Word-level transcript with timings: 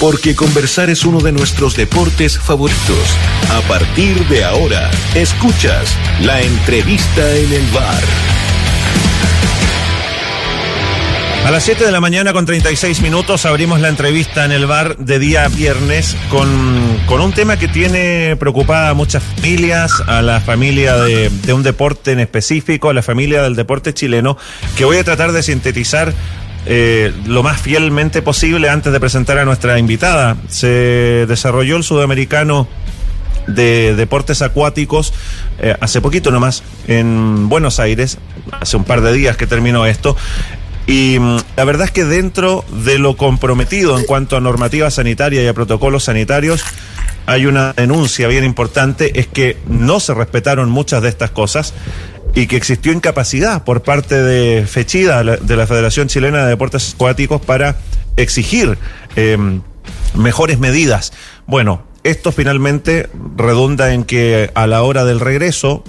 porque 0.00 0.36
conversar 0.36 0.90
es 0.90 1.04
uno 1.04 1.20
de 1.20 1.32
nuestros 1.32 1.76
deportes 1.76 2.38
favoritos. 2.38 3.16
A 3.50 3.60
partir 3.62 4.26
de 4.28 4.44
ahora, 4.44 4.90
escuchas 5.14 5.96
la 6.20 6.40
entrevista 6.40 7.36
en 7.36 7.52
el 7.52 7.66
bar. 7.72 8.02
A 11.44 11.50
las 11.50 11.64
7 11.64 11.84
de 11.84 11.92
la 11.92 12.00
mañana 12.00 12.32
con 12.34 12.44
36 12.44 13.00
minutos 13.00 13.46
abrimos 13.46 13.80
la 13.80 13.88
entrevista 13.88 14.44
en 14.44 14.52
el 14.52 14.66
bar 14.66 14.98
de 14.98 15.18
día 15.18 15.48
viernes 15.48 16.14
con, 16.28 17.00
con 17.06 17.22
un 17.22 17.32
tema 17.32 17.56
que 17.56 17.68
tiene 17.68 18.36
preocupada 18.36 18.90
a 18.90 18.94
muchas 18.94 19.22
familias, 19.22 19.92
a 20.06 20.20
la 20.20 20.40
familia 20.40 20.96
de, 20.98 21.30
de 21.30 21.52
un 21.54 21.62
deporte 21.62 22.12
en 22.12 22.20
específico, 22.20 22.90
a 22.90 22.94
la 22.94 23.02
familia 23.02 23.42
del 23.42 23.56
deporte 23.56 23.94
chileno, 23.94 24.36
que 24.76 24.84
voy 24.84 24.98
a 24.98 25.04
tratar 25.04 25.32
de 25.32 25.42
sintetizar 25.42 26.12
eh, 26.70 27.14
lo 27.26 27.42
más 27.42 27.58
fielmente 27.58 28.20
posible 28.20 28.68
antes 28.68 28.92
de 28.92 29.00
presentar 29.00 29.38
a 29.38 29.46
nuestra 29.46 29.78
invitada. 29.78 30.36
Se 30.48 31.24
desarrolló 31.26 31.78
el 31.78 31.82
sudamericano 31.82 32.68
de 33.46 33.96
deportes 33.96 34.42
acuáticos 34.42 35.14
eh, 35.58 35.74
hace 35.80 36.02
poquito 36.02 36.30
nomás 36.30 36.62
en 36.86 37.48
Buenos 37.48 37.80
Aires, 37.80 38.18
hace 38.60 38.76
un 38.76 38.84
par 38.84 39.00
de 39.00 39.14
días 39.14 39.38
que 39.38 39.46
terminó 39.46 39.86
esto. 39.86 40.14
Y 40.86 41.18
mm, 41.18 41.38
la 41.56 41.64
verdad 41.64 41.86
es 41.86 41.90
que 41.90 42.04
dentro 42.04 42.66
de 42.84 42.98
lo 42.98 43.16
comprometido 43.16 43.98
en 43.98 44.04
cuanto 44.04 44.36
a 44.36 44.40
normativa 44.40 44.90
sanitaria 44.90 45.42
y 45.42 45.46
a 45.46 45.54
protocolos 45.54 46.04
sanitarios, 46.04 46.62
hay 47.24 47.46
una 47.46 47.72
denuncia 47.72 48.28
bien 48.28 48.44
importante, 48.44 49.18
es 49.18 49.26
que 49.26 49.56
no 49.68 50.00
se 50.00 50.12
respetaron 50.12 50.68
muchas 50.68 51.02
de 51.02 51.08
estas 51.08 51.30
cosas 51.30 51.72
y 52.34 52.46
que 52.46 52.56
existió 52.56 52.92
incapacidad 52.92 53.64
por 53.64 53.82
parte 53.82 54.22
de 54.22 54.66
Fechida, 54.66 55.22
de 55.22 55.56
la 55.56 55.66
Federación 55.66 56.08
Chilena 56.08 56.44
de 56.44 56.50
Deportes 56.50 56.94
Acuáticos, 56.94 57.40
para 57.40 57.76
exigir 58.16 58.78
eh, 59.16 59.36
mejores 60.14 60.58
medidas. 60.58 61.12
Bueno, 61.46 61.82
esto 62.04 62.32
finalmente 62.32 63.08
redunda 63.36 63.92
en 63.92 64.04
que 64.04 64.50
a 64.54 64.66
la 64.66 64.82
hora 64.82 65.04
del 65.04 65.20
regreso, 65.20 65.84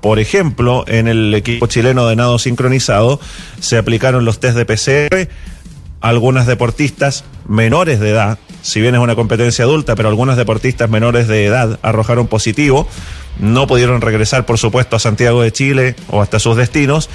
por 0.00 0.18
ejemplo, 0.18 0.84
en 0.86 1.08
el 1.08 1.34
equipo 1.34 1.66
chileno 1.66 2.06
de 2.06 2.16
nado 2.16 2.38
sincronizado 2.38 3.20
se 3.60 3.76
aplicaron 3.76 4.24
los 4.24 4.40
test 4.40 4.56
de 4.56 4.64
PCR. 4.64 5.28
Algunas 6.00 6.46
deportistas 6.46 7.24
menores 7.48 7.98
de 7.98 8.10
edad, 8.10 8.38
si 8.62 8.80
bien 8.80 8.94
es 8.94 9.00
una 9.00 9.16
competencia 9.16 9.64
adulta, 9.64 9.96
pero 9.96 10.08
algunas 10.08 10.36
deportistas 10.36 10.88
menores 10.88 11.26
de 11.26 11.44
edad 11.44 11.80
arrojaron 11.82 12.28
positivo. 12.28 12.88
No 13.38 13.66
pudieron 13.66 14.00
regresar, 14.00 14.46
por 14.46 14.58
supuesto, 14.58 14.96
a 14.96 14.98
Santiago 14.98 15.42
de 15.42 15.52
Chile 15.52 15.94
o 16.10 16.22
hasta 16.22 16.38
sus 16.38 16.56
destinos 16.56 17.08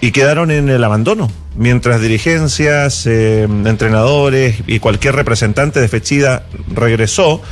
y 0.00 0.12
quedaron 0.12 0.50
en 0.50 0.68
el 0.68 0.82
abandono, 0.84 1.30
mientras 1.56 2.00
dirigencias, 2.00 3.06
eh, 3.06 3.42
entrenadores 3.42 4.62
y 4.66 4.78
cualquier 4.78 5.16
representante 5.16 5.80
de 5.80 5.88
Fechida 5.88 6.44
regresó 6.72 7.42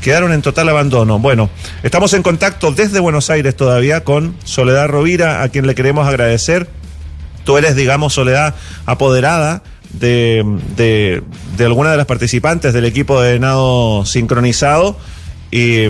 quedaron 0.00 0.32
en 0.32 0.42
total 0.42 0.68
abandono. 0.68 1.18
Bueno, 1.18 1.50
estamos 1.82 2.12
en 2.14 2.22
contacto 2.22 2.70
desde 2.72 3.00
Buenos 3.00 3.30
Aires 3.30 3.56
todavía 3.56 4.04
con 4.04 4.36
Soledad 4.44 4.88
Rovira, 4.88 5.42
a 5.42 5.48
quien 5.48 5.66
le 5.66 5.74
queremos 5.74 6.06
agradecer. 6.06 6.68
Tú 7.44 7.58
eres, 7.58 7.76
digamos, 7.76 8.14
Soledad 8.14 8.54
apoderada 8.84 9.62
de, 9.90 10.44
de, 10.76 11.22
de 11.56 11.64
alguna 11.64 11.90
de 11.90 11.96
las 11.96 12.06
participantes 12.06 12.72
del 12.72 12.84
equipo 12.84 13.20
de 13.20 13.38
nado 13.38 14.04
sincronizado. 14.04 14.96
Y, 15.50 15.84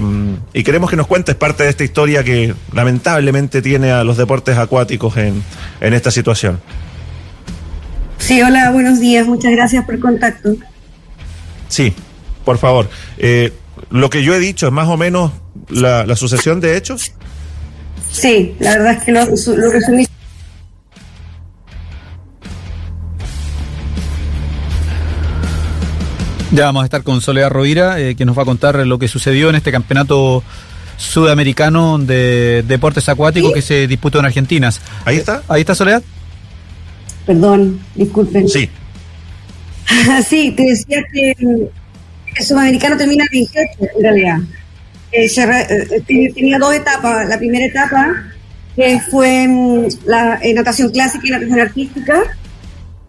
y, 0.53 0.63
queremos 0.65 0.91
que 0.91 0.97
nos 0.97 1.07
cuentes 1.07 1.35
parte 1.35 1.65
de 1.65 1.71
esta 1.71 1.83
historia 1.83 2.23
que 2.23 2.55
lamentablemente 2.75 3.63
tiene 3.63 3.91
a 3.91 4.05
los 4.05 4.17
deportes 4.17 4.59
acuáticos 4.59 5.17
en, 5.17 5.43
en 5.81 5.95
esta 5.95 6.11
situación. 6.11 6.61
Sí, 8.19 8.43
hola, 8.43 8.71
buenos 8.71 9.01
días, 9.01 9.27
muchas 9.27 9.53
gracias 9.53 9.85
por 9.85 9.95
el 9.95 10.01
contacto. 10.01 10.55
Sí, 11.69 11.93
por 12.45 12.59
favor. 12.59 12.89
Eh, 13.19 13.53
lo 13.91 14.11
que 14.11 14.23
yo 14.23 14.35
he 14.35 14.39
dicho 14.39 14.67
es 14.67 14.73
más 14.73 14.89
o 14.89 14.97
menos 14.97 15.33
la, 15.69 16.05
la 16.05 16.17
sucesión 16.17 16.61
de 16.61 16.77
hechos. 16.77 17.13
Sí, 18.11 18.55
la 18.61 18.73
verdad 18.73 18.93
es 18.93 19.05
que 19.05 19.13
lo, 19.13 19.25
lo 19.57 19.71
resumí. 19.71 20.06
Ya 26.57 26.65
vamos 26.65 26.81
a 26.81 26.85
estar 26.87 27.03
con 27.03 27.21
Soledad 27.21 27.51
Rovira, 27.51 28.01
eh, 28.01 28.15
que 28.15 28.25
nos 28.25 28.37
va 28.37 28.41
a 28.41 28.47
contar 28.47 28.77
lo 28.87 28.99
que 28.99 29.09
sucedió 29.09 29.51
en 29.51 29.57
este 29.57 29.71
campeonato 29.71 30.43
sudamericano 30.97 31.99
de 31.99 32.65
deportes 32.67 33.11
acuáticos 33.11 33.51
¿Sí? 33.51 33.55
que 33.55 33.61
se 33.61 33.87
disputó 33.87 34.21
en 34.21 34.25
Argentina. 34.25 34.71
Ahí 35.05 35.19
está. 35.19 35.43
Ahí 35.49 35.61
está 35.61 35.75
Soledad. 35.75 36.03
Perdón, 37.27 37.79
disculpen. 37.95 38.49
Sí. 38.49 38.71
sí, 40.27 40.55
te 40.57 40.63
decía 40.63 41.05
que 41.13 41.35
el 41.39 41.71
sudamericano 42.47 42.97
termina 42.97 43.25
el 43.25 43.31
28, 43.33 43.71
en 43.99 44.03
realidad. 44.03 44.39
Eh, 45.13 45.29
se 45.29 45.45
re, 45.45 45.61
eh, 45.61 46.33
tenía 46.35 46.59
dos 46.59 46.75
etapas. 46.75 47.29
La 47.29 47.37
primera 47.37 47.67
etapa, 47.67 48.15
que 48.75 48.99
fue 49.11 49.47
mm, 49.47 49.89
la 50.07 50.39
eh, 50.43 50.55
natación 50.55 50.91
clásica 50.91 51.27
y 51.27 51.31
natación 51.33 51.61
artística. 51.61 52.23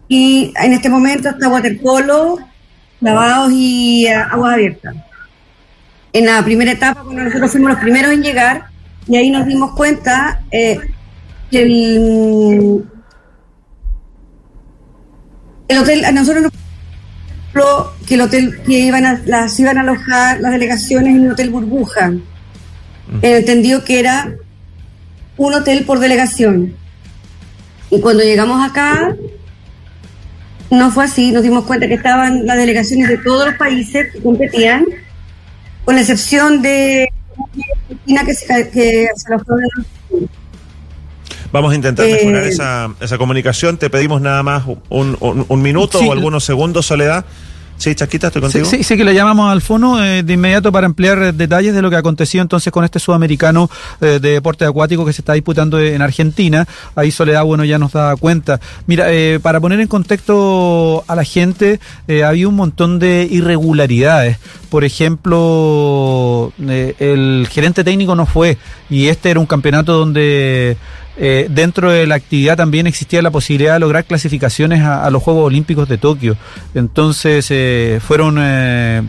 Y 0.06 0.52
en 0.62 0.74
este 0.74 0.90
momento 0.90 1.30
está 1.30 1.48
waterpolo, 1.48 2.40
lavados 3.00 3.52
y 3.52 4.06
uh, 4.06 4.32
agua 4.32 4.54
abierta. 4.54 4.92
En 6.12 6.26
la 6.26 6.42
primera 6.44 6.72
etapa, 6.72 7.02
bueno, 7.02 7.24
nosotros 7.24 7.50
fuimos 7.50 7.70
los 7.70 7.80
primeros 7.80 8.12
en 8.12 8.22
llegar 8.22 8.66
y 9.06 9.16
ahí 9.16 9.30
nos 9.30 9.46
dimos 9.46 9.72
cuenta 9.72 10.42
eh, 10.50 10.80
que 11.50 11.62
el, 11.62 12.84
el 15.68 15.78
hotel, 15.78 16.04
a 16.04 16.12
nosotros 16.12 16.44
nos 16.44 16.52
que 18.06 18.14
el 18.14 18.20
hotel 18.20 18.62
que 18.62 18.78
iban 18.78 19.04
a, 19.04 19.20
las 19.26 19.58
iban 19.58 19.78
a 19.78 19.80
alojar 19.80 20.40
las 20.40 20.52
delegaciones 20.52 21.14
en 21.14 21.22
un 21.22 21.32
hotel 21.32 21.50
burbuja. 21.50 22.10
Mm. 22.10 22.20
Entendió 23.22 23.84
que 23.84 23.98
era 23.98 24.34
un 25.36 25.54
hotel 25.54 25.84
por 25.84 25.98
delegación. 25.98 26.74
Y 27.90 28.00
cuando 28.00 28.22
llegamos 28.22 28.68
acá, 28.68 29.14
no 30.70 30.90
fue 30.90 31.04
así, 31.04 31.32
nos 31.32 31.42
dimos 31.42 31.64
cuenta 31.64 31.88
que 31.88 31.94
estaban 31.94 32.46
las 32.46 32.56
delegaciones 32.56 33.08
de 33.08 33.18
todos 33.18 33.46
los 33.46 33.54
países 33.56 34.12
que 34.12 34.20
competían, 34.20 34.84
con 35.84 35.94
la 35.94 36.00
excepción 36.02 36.60
de 36.60 37.08
Argentina 37.82 38.24
que 38.24 38.34
se, 38.34 38.70
que 38.70 39.08
se 39.16 39.32
en 39.32 40.28
Vamos 41.50 41.72
a 41.72 41.74
intentar 41.74 42.04
eh, 42.06 42.12
mejorar 42.12 42.44
esa, 42.44 42.94
esa 43.00 43.16
comunicación. 43.16 43.78
Te 43.78 43.88
pedimos 43.88 44.20
nada 44.20 44.42
más 44.42 44.64
un, 44.66 45.16
un, 45.20 45.46
un 45.48 45.62
minuto 45.62 45.98
sí, 45.98 46.06
o 46.06 46.12
algunos 46.12 46.44
segundos, 46.44 46.84
Soledad. 46.84 47.24
Sí, 47.78 47.94
Chaquita, 47.94 48.26
estoy 48.26 48.42
contigo. 48.42 48.64
Sí, 48.64 48.78
sí, 48.78 48.82
sí 48.82 48.96
que 48.96 49.04
le 49.04 49.14
llamamos 49.14 49.50
al 49.50 49.62
fono 49.62 50.04
eh, 50.04 50.24
de 50.24 50.32
inmediato 50.32 50.72
para 50.72 50.86
ampliar 50.86 51.32
detalles 51.32 51.74
de 51.74 51.80
lo 51.80 51.90
que 51.90 51.96
aconteció 51.96 52.42
entonces 52.42 52.72
con 52.72 52.84
este 52.84 52.98
sudamericano 52.98 53.70
eh, 54.00 54.18
de 54.20 54.32
deporte 54.32 54.64
acuático 54.64 55.06
que 55.06 55.12
se 55.12 55.22
está 55.22 55.34
disputando 55.34 55.78
en 55.80 56.02
Argentina. 56.02 56.66
Ahí 56.96 57.12
Soledad, 57.12 57.44
bueno, 57.44 57.64
ya 57.64 57.78
nos 57.78 57.92
da 57.92 58.16
cuenta. 58.16 58.60
Mira, 58.86 59.12
eh, 59.12 59.38
para 59.40 59.60
poner 59.60 59.80
en 59.80 59.86
contexto 59.86 61.04
a 61.06 61.14
la 61.14 61.24
gente, 61.24 61.78
había 62.24 62.48
un 62.48 62.56
montón 62.56 62.98
de 62.98 63.28
irregularidades. 63.30 64.38
Por 64.70 64.84
ejemplo, 64.84 66.52
el 66.58 67.48
gerente 67.50 67.84
técnico 67.84 68.14
no 68.14 68.26
fue 68.26 68.58
y 68.90 69.06
este 69.06 69.30
era 69.30 69.40
un 69.40 69.46
campeonato 69.46 69.92
donde 69.92 70.76
eh, 71.20 71.48
dentro 71.50 71.90
de 71.90 72.06
la 72.06 72.14
actividad 72.14 72.56
también 72.56 72.86
existía 72.86 73.20
la 73.22 73.32
posibilidad 73.32 73.74
de 73.74 73.80
lograr 73.80 74.04
clasificaciones 74.04 74.82
a, 74.82 75.10
los 75.10 75.22
Juegos 75.22 75.46
Olímpicos 75.46 75.88
de 75.88 75.98
Tokio. 75.98 76.36
Entonces 76.74 77.46
eh, 77.50 77.98
fueron 78.00 78.36
eh, 78.38 79.02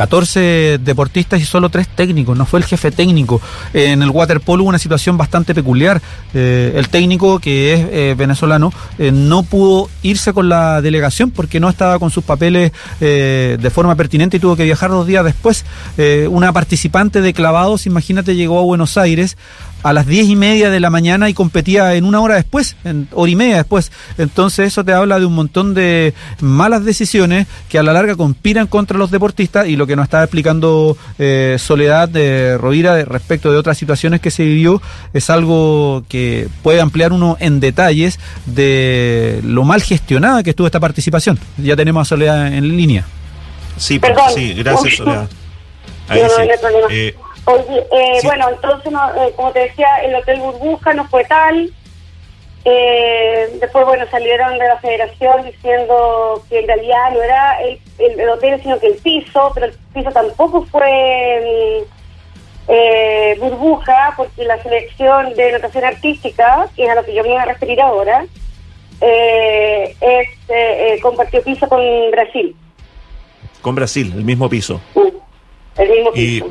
14 0.00 0.78
deportistas 0.82 1.42
y 1.42 1.44
solo 1.44 1.68
3 1.68 1.86
técnicos, 1.88 2.34
no 2.34 2.46
fue 2.46 2.58
el 2.58 2.64
jefe 2.64 2.90
técnico. 2.90 3.38
En 3.74 4.02
el 4.02 4.08
waterpolo 4.08 4.62
hubo 4.62 4.70
una 4.70 4.78
situación 4.78 5.18
bastante 5.18 5.54
peculiar. 5.54 6.00
Eh, 6.32 6.72
el 6.74 6.88
técnico, 6.88 7.38
que 7.38 7.74
es 7.74 7.80
eh, 7.90 8.14
venezolano, 8.16 8.72
eh, 8.98 9.12
no 9.12 9.42
pudo 9.42 9.90
irse 10.00 10.32
con 10.32 10.48
la 10.48 10.80
delegación 10.80 11.30
porque 11.30 11.60
no 11.60 11.68
estaba 11.68 11.98
con 11.98 12.10
sus 12.10 12.24
papeles 12.24 12.72
de 12.98 13.70
forma 13.70 13.94
pertinente 13.94 14.38
y 14.38 14.40
tuvo 14.40 14.56
que 14.56 14.64
viajar 14.64 14.90
dos 14.90 15.06
días 15.06 15.22
después. 15.22 15.66
Una 16.30 16.52
participante 16.54 17.20
de 17.20 17.34
clavados, 17.34 17.84
imagínate, 17.84 18.34
llegó 18.34 18.58
a 18.58 18.62
Buenos 18.62 18.96
Aires 18.96 19.36
a 19.82 19.92
las 19.92 20.06
diez 20.06 20.28
y 20.28 20.36
media 20.36 20.70
de 20.70 20.80
la 20.80 20.90
mañana 20.90 21.28
y 21.28 21.34
competía 21.34 21.94
en 21.94 22.04
una 22.04 22.20
hora 22.20 22.34
después, 22.34 22.76
en 22.84 23.08
hora 23.12 23.30
y 23.30 23.36
media 23.36 23.56
después. 23.56 23.90
Entonces 24.18 24.68
eso 24.68 24.84
te 24.84 24.92
habla 24.92 25.18
de 25.18 25.26
un 25.26 25.34
montón 25.34 25.74
de 25.74 26.14
malas 26.40 26.84
decisiones 26.84 27.46
que 27.68 27.78
a 27.78 27.82
la 27.82 27.92
larga 27.92 28.16
conspiran 28.16 28.66
contra 28.66 28.98
los 28.98 29.10
deportistas 29.10 29.68
y 29.68 29.76
lo 29.76 29.86
que 29.86 29.89
nos 29.96 30.04
estaba 30.04 30.24
explicando 30.24 30.96
eh, 31.18 31.56
Soledad 31.58 32.08
de 32.08 32.58
Rovira 32.58 32.94
de, 32.94 33.04
respecto 33.04 33.52
de 33.52 33.58
otras 33.58 33.78
situaciones 33.78 34.20
que 34.20 34.30
se 34.30 34.42
vivió 34.44 34.80
es 35.12 35.30
algo 35.30 36.04
que 36.08 36.48
puede 36.62 36.80
ampliar 36.80 37.12
uno 37.12 37.36
en 37.40 37.60
detalles 37.60 38.18
de 38.46 39.40
lo 39.42 39.64
mal 39.64 39.82
gestionada 39.82 40.42
que 40.42 40.50
estuvo 40.50 40.66
esta 40.66 40.80
participación. 40.80 41.38
Ya 41.58 41.76
tenemos 41.76 42.02
a 42.02 42.04
Soledad 42.04 42.52
en 42.52 42.76
línea. 42.76 43.04
Sí, 43.76 43.98
Perdón. 43.98 44.24
sí, 44.34 44.54
gracias 44.54 44.96
Soledad. 44.96 45.28
Ahí 46.08 46.22
no, 46.22 46.28
sí. 46.28 46.34
no 46.62 46.90
eh, 46.90 47.14
Oye, 47.46 47.86
eh, 47.92 48.18
sí. 48.20 48.26
bueno, 48.26 48.48
entonces, 48.50 48.92
no, 48.92 49.14
eh, 49.14 49.32
como 49.36 49.50
te 49.52 49.60
decía, 49.60 49.88
el 50.04 50.14
Hotel 50.14 50.40
Burbuja 50.40 50.92
no 50.94 51.08
fue 51.08 51.24
tal. 51.24 51.72
Eh, 52.64 53.56
después, 53.58 53.86
bueno, 53.86 54.04
salieron 54.10 54.58
de 54.58 54.68
la 54.68 54.78
federación 54.78 55.44
diciendo 55.44 56.44
que 56.48 56.60
en 56.60 56.66
realidad 56.66 57.10
no 57.12 57.22
era 57.22 57.58
el, 57.62 58.28
hotel, 58.28 58.60
sino 58.62 58.78
que 58.78 58.88
el 58.88 58.96
piso, 58.96 59.50
pero 59.54 59.66
el 59.66 59.74
piso 59.94 60.10
tampoco 60.10 60.66
fue 60.66 61.84
mm, 61.86 62.00
eh, 62.68 63.36
burbuja, 63.40 64.12
porque 64.16 64.44
la 64.44 64.62
selección 64.62 65.34
de 65.34 65.52
notación 65.52 65.84
artística, 65.84 66.68
que 66.76 66.84
es 66.84 66.90
a 66.90 66.96
lo 66.96 67.04
que 67.04 67.14
yo 67.14 67.22
me 67.22 67.30
iba 67.30 67.42
a 67.42 67.46
referir 67.46 67.80
ahora, 67.80 68.26
eh, 69.00 69.96
es, 69.98 70.28
eh, 70.48 70.98
compartió 71.00 71.42
piso 71.42 71.66
con 71.66 71.80
Brasil. 72.10 72.54
Con 73.62 73.74
Brasil, 73.74 74.12
el 74.14 74.24
mismo 74.24 74.48
piso. 74.50 74.80
El 75.76 75.88
mismo 75.88 76.12
piso. 76.12 76.48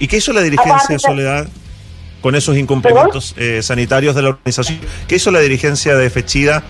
¿Y, 0.00 0.08
qué 0.08 0.16
hizo 0.16 0.32
la 0.32 0.42
dirigencia, 0.42 0.98
Soledad? 0.98 1.46
Con 2.26 2.34
esos 2.34 2.56
incumplimientos 2.56 3.36
eh, 3.38 3.62
sanitarios 3.62 4.16
de 4.16 4.22
la 4.22 4.30
organización. 4.30 4.80
¿Qué 5.06 5.14
hizo 5.14 5.30
la 5.30 5.38
dirigencia 5.38 5.94
de 5.94 6.10
Fechida? 6.10 6.64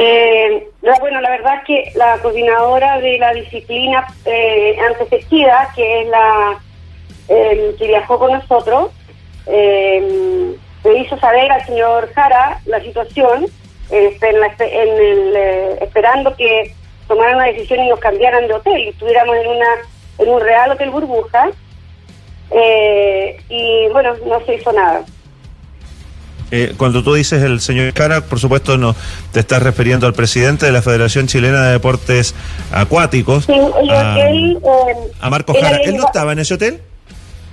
Eh, 0.00 0.66
bueno, 0.98 1.20
la 1.20 1.30
verdad 1.30 1.58
es 1.58 1.64
que 1.64 1.92
la 1.96 2.18
coordinadora 2.18 2.98
de 2.98 3.18
la 3.18 3.32
disciplina 3.34 4.04
eh, 4.24 4.76
Fechida, 5.08 5.70
que 5.76 6.02
es 6.02 6.08
la 6.08 6.58
em, 7.28 7.76
que 7.76 7.86
viajó 7.86 8.18
con 8.18 8.32
nosotros, 8.32 8.90
em, 9.46 10.56
le 10.82 10.98
hizo 10.98 11.16
saber 11.20 11.48
al 11.52 11.64
señor 11.66 12.12
Jara 12.14 12.58
la 12.66 12.82
situación, 12.82 13.46
este, 13.92 14.28
en 14.28 14.88
el, 14.88 15.36
eh, 15.36 15.78
esperando 15.82 16.34
que 16.34 16.74
tomaran 17.06 17.36
una 17.36 17.46
decisión 17.46 17.78
y 17.78 17.90
nos 17.90 18.00
cambiaran 18.00 18.48
de 18.48 18.54
hotel 18.54 18.78
y 18.78 18.88
estuviéramos 18.88 19.36
en, 19.36 19.46
una, 19.46 19.68
en 20.18 20.30
un 20.30 20.40
real 20.40 20.72
hotel 20.72 20.90
burbuja 20.90 21.52
eh, 22.50 23.36
y 23.48 23.88
bueno, 23.92 24.14
no 24.26 24.44
se 24.44 24.54
hizo 24.54 24.72
nada. 24.72 25.04
Eh, 26.52 26.74
cuando 26.76 27.02
tú 27.02 27.14
dices 27.14 27.42
el 27.42 27.60
señor 27.60 27.92
Cara, 27.92 28.20
por 28.20 28.38
supuesto 28.38 28.78
no 28.78 28.94
te 29.32 29.40
estás 29.40 29.60
refiriendo 29.62 30.06
al 30.06 30.14
presidente 30.14 30.64
de 30.64 30.72
la 30.72 30.80
Federación 30.80 31.26
Chilena 31.26 31.66
de 31.66 31.72
Deportes 31.72 32.36
Acuáticos, 32.72 33.48
a, 33.48 34.28
él, 34.28 34.56
a 35.20 35.28
Marcos 35.30 35.56
Jara. 35.60 35.78
¿Él 35.78 35.96
no 35.96 36.06
estaba 36.06 36.32
en 36.32 36.38
ese 36.38 36.54
hotel? 36.54 36.80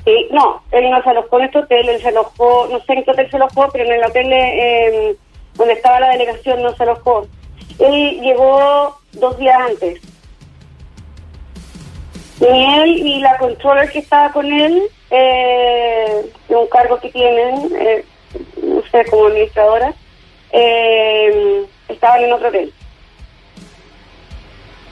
Sí, 0.05 0.27
no, 0.31 0.61
él 0.71 0.91
no 0.91 1.01
se 1.01 1.09
alojó 1.09 1.39
en 1.39 1.45
este 1.45 1.59
hotel, 1.59 1.89
él 1.89 2.01
se 2.01 2.09
alojó, 2.09 2.67
no 2.69 2.79
sé 2.81 2.93
en 2.93 3.03
qué 3.03 3.11
hotel 3.11 3.29
se 3.31 3.37
alojó, 3.37 3.69
pero 3.71 3.85
en 3.85 3.93
el 3.93 4.03
hotel 4.03 4.27
eh, 4.31 5.15
donde 5.55 5.73
estaba 5.73 5.99
la 5.99 6.09
delegación 6.09 6.61
no 6.61 6.75
se 6.75 6.83
alojó. 6.83 7.25
Él 7.79 8.21
llegó 8.21 8.99
dos 9.13 9.37
días 9.39 9.57
antes. 9.59 10.01
Y 12.39 12.45
él 12.45 12.97
y 12.97 13.19
la 13.19 13.37
controller 13.37 13.91
que 13.91 13.99
estaba 13.99 14.31
con 14.31 14.51
él, 14.51 14.81
eh, 15.11 16.31
un 16.49 16.67
cargo 16.67 16.99
que 16.99 17.09
tienen, 17.09 17.71
eh, 17.79 18.05
no 18.61 18.81
sé, 18.91 19.05
como 19.09 19.27
administradora, 19.27 19.93
eh, 20.51 21.65
estaban 21.87 22.23
en 22.23 22.33
otro 22.33 22.49
hotel. 22.49 22.73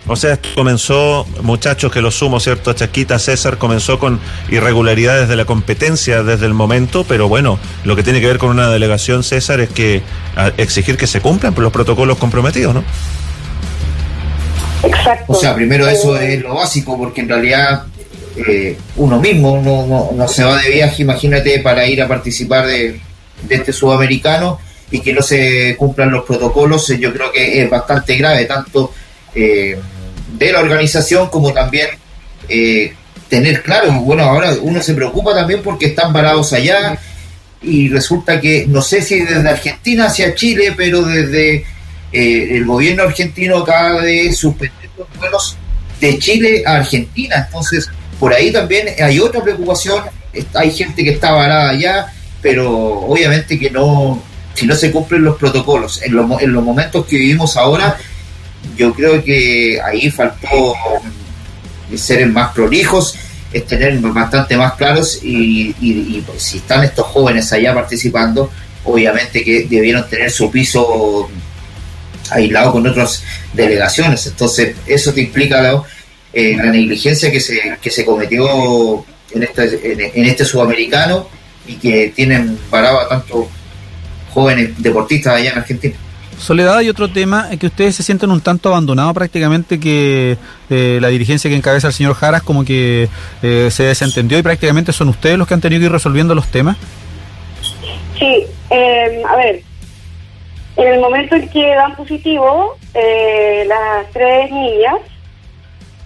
O 0.07 0.15
sea, 0.15 0.37
comenzó, 0.55 1.25
muchachos, 1.41 1.91
que 1.91 2.01
lo 2.01 2.11
sumo, 2.11 2.39
¿cierto? 2.39 2.73
Chaquita 2.73 3.17
César 3.17 3.57
comenzó 3.57 3.97
con 3.97 4.19
irregularidades 4.49 5.29
de 5.29 5.35
la 5.35 5.45
competencia 5.45 6.23
desde 6.23 6.47
el 6.47 6.53
momento, 6.53 7.05
pero 7.07 7.29
bueno, 7.29 7.59
lo 7.85 7.95
que 7.95 8.03
tiene 8.03 8.19
que 8.19 8.27
ver 8.27 8.37
con 8.37 8.49
una 8.49 8.69
delegación, 8.69 9.23
César, 9.23 9.59
es 9.61 9.69
que 9.69 10.01
exigir 10.57 10.97
que 10.97 11.07
se 11.07 11.21
cumplan 11.21 11.53
los 11.55 11.71
protocolos 11.71 12.17
comprometidos, 12.17 12.73
¿no? 12.73 12.83
Exacto. 14.83 15.33
O 15.33 15.35
sea, 15.35 15.55
primero 15.55 15.87
eso 15.87 16.19
es 16.19 16.41
lo 16.41 16.55
básico, 16.55 16.97
porque 16.97 17.21
en 17.21 17.29
realidad 17.29 17.85
eh, 18.35 18.77
uno 18.95 19.19
mismo 19.19 19.61
no, 19.61 20.11
no, 20.13 20.27
se 20.27 20.43
va 20.43 20.57
de 20.57 20.71
viaje, 20.71 21.03
imagínate, 21.03 21.59
para 21.59 21.85
ir 21.85 22.01
a 22.01 22.07
participar 22.07 22.65
de, 22.65 22.99
este 23.49 23.73
sudamericano 23.73 24.59
y 24.91 24.99
que 24.99 25.13
no 25.13 25.21
se 25.21 25.75
cumplan 25.77 26.11
los 26.11 26.25
protocolos, 26.25 26.89
eh, 26.89 26.99
yo 26.99 27.11
creo 27.13 27.31
que 27.31 27.61
es 27.61 27.69
bastante 27.69 28.15
grave, 28.17 28.45
tanto 28.45 28.93
eh, 29.35 29.77
de 30.37 30.51
la 30.51 30.59
organización 30.59 31.29
como 31.29 31.53
también 31.53 31.87
tener 33.29 33.63
claro, 33.63 33.93
bueno, 34.01 34.23
ahora 34.23 34.53
uno 34.61 34.81
se 34.81 34.93
preocupa 34.93 35.33
también 35.33 35.61
porque 35.63 35.85
están 35.85 36.11
parados 36.11 36.51
allá 36.51 36.99
y 37.61 37.87
resulta 37.87 38.41
que, 38.41 38.65
no 38.67 38.81
sé 38.81 39.01
si 39.01 39.21
desde 39.21 39.47
Argentina 39.47 40.07
hacia 40.07 40.35
Chile, 40.35 40.73
pero 40.75 41.03
desde 41.03 41.65
eh, 42.11 42.57
el 42.57 42.65
gobierno 42.65 43.03
argentino 43.03 43.57
acaba 43.59 44.01
de 44.01 44.31
suspender 44.33 44.89
los 44.97 45.07
vuelos 45.17 45.57
de 45.99 46.19
Chile 46.19 46.63
a 46.65 46.75
Argentina. 46.77 47.45
Entonces, 47.47 47.89
por 48.19 48.33
ahí 48.33 48.51
también 48.51 48.87
hay 49.01 49.19
otra 49.19 49.41
preocupación. 49.41 50.03
Hay 50.53 50.71
gente 50.71 51.03
que 51.03 51.11
está 51.11 51.31
varada 51.31 51.69
allá, 51.69 52.13
pero 52.41 52.71
obviamente 52.71 53.59
que 53.59 53.69
no, 53.69 54.21
si 54.53 54.65
no 54.65 54.75
se 54.75 54.91
cumplen 54.91 55.23
los 55.23 55.37
protocolos, 55.37 56.01
en, 56.01 56.17
en 56.39 56.53
los 56.53 56.63
momentos 56.63 57.05
que 57.05 57.17
vivimos 57.17 57.57
ahora, 57.57 57.97
yo 58.77 58.93
creo 58.93 59.23
que 59.23 59.79
ahí 59.81 60.09
faltó 60.09 60.73
ser 61.95 62.25
más 62.27 62.53
prolijos, 62.53 63.15
es 63.51 63.65
tener 63.65 63.97
bastante 63.99 64.55
más 64.55 64.73
claros 64.73 65.19
y, 65.23 65.75
y, 65.81 66.23
pues, 66.25 66.41
si 66.41 66.57
están 66.57 66.83
estos 66.83 67.07
jóvenes 67.07 67.51
allá 67.51 67.73
participando, 67.73 68.49
obviamente 68.85 69.43
que 69.43 69.67
debieron 69.69 70.07
tener 70.09 70.31
su 70.31 70.49
piso 70.49 71.29
aislado 72.31 72.71
con 72.71 72.87
otras 72.87 73.23
delegaciones. 73.53 74.25
Entonces, 74.27 74.75
eso 74.87 75.13
te 75.13 75.21
implica 75.21 75.83
eh, 76.33 76.55
la 76.55 76.65
negligencia 76.65 77.31
que 77.31 77.39
se, 77.39 77.77
que 77.81 77.89
se 77.89 78.05
cometió 78.05 79.05
en 79.31 79.43
este, 79.43 80.19
en, 80.19 80.25
este 80.25 80.45
sudamericano 80.45 81.27
y 81.67 81.75
que 81.75 82.11
tienen 82.15 82.57
parado 82.69 83.01
a 83.01 83.07
tantos 83.07 83.47
jóvenes 84.33 84.71
deportistas 84.77 85.35
allá 85.35 85.51
en 85.51 85.57
Argentina. 85.57 85.95
Soledad, 86.39 86.77
hay 86.77 86.89
otro 86.89 87.11
tema, 87.11 87.49
es 87.51 87.59
que 87.59 87.67
ustedes 87.67 87.95
se 87.95 88.01
sienten 88.01 88.31
un 88.31 88.41
tanto 88.41 88.69
abandonados 88.69 89.13
prácticamente 89.13 89.79
que 89.79 90.37
eh, 90.71 90.97
la 90.99 91.09
dirigencia 91.09 91.51
que 91.51 91.55
encabeza 91.55 91.87
el 91.87 91.93
señor 91.93 92.15
Jaras 92.15 92.41
como 92.41 92.65
que 92.65 93.09
eh, 93.43 93.67
se 93.69 93.83
desentendió 93.83 94.39
y 94.39 94.41
prácticamente 94.41 94.91
son 94.91 95.09
ustedes 95.09 95.37
los 95.37 95.47
que 95.47 95.53
han 95.53 95.61
tenido 95.61 95.81
que 95.81 95.85
ir 95.85 95.91
resolviendo 95.91 96.33
los 96.33 96.47
temas. 96.47 96.77
Sí, 98.17 98.45
a 98.71 99.35
ver, 99.35 99.61
en 100.81 100.93
el 100.93 100.99
momento 100.99 101.35
en 101.35 101.49
que 101.49 101.75
dan 101.75 101.95
positivo, 101.95 102.75
eh, 102.93 103.65
las 103.67 104.09
tres 104.11 104.51
niñas, 104.51 104.97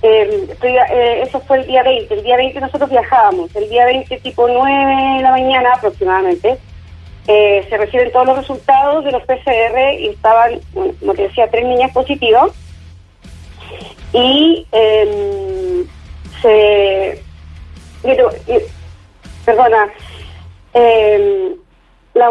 eh, 0.01 0.48
eh, 0.62 1.22
eso 1.25 1.39
fue 1.42 1.60
el 1.62 1.68
día 1.68 1.83
20, 1.83 2.13
el 2.13 2.24
día 2.24 2.38
20 2.38 2.60
nosotros 2.60 2.89
viajábamos, 2.89 3.56
el 3.56 3.69
día 3.69 3.86
20 3.86 4.19
tipo 4.19 4.48
9 4.48 5.18
de 5.18 5.24
la 5.24 5.31
mañana 5.31 5.74
aproximadamente, 5.74 6.57
se 7.25 7.77
reciben 7.77 8.12
todos 8.12 8.27
los 8.27 8.38
resultados 8.38 9.04
de 9.04 9.12
los 9.12 9.24
PCR 9.24 9.94
y 10.00 10.10
estaban, 10.10 10.60
como 10.74 11.13
te 11.16 11.24
decía, 11.24 11.50
tres 11.50 11.66
niñas 11.66 11.92
positivas. 11.92 12.51
Y 14.13 14.68
em, 14.72 15.88
se... 16.39 17.24
perdona, 19.44 19.91
eh, 20.75 21.55
la, 22.15 22.29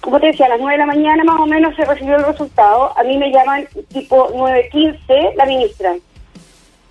como 0.00 0.20
te 0.20 0.26
decía, 0.26 0.46
a 0.46 0.50
las 0.50 0.60
9 0.60 0.72
de 0.72 0.78
la 0.78 0.86
mañana 0.86 1.24
más 1.24 1.40
o 1.40 1.46
menos 1.46 1.74
se 1.76 1.84
recibió 1.84 2.16
el 2.16 2.24
resultado. 2.24 2.92
A 2.98 3.02
mí 3.04 3.16
me 3.16 3.30
llaman 3.30 3.66
tipo 3.92 4.28
9.15 4.32 5.34
la 5.36 5.46
ministra, 5.46 5.94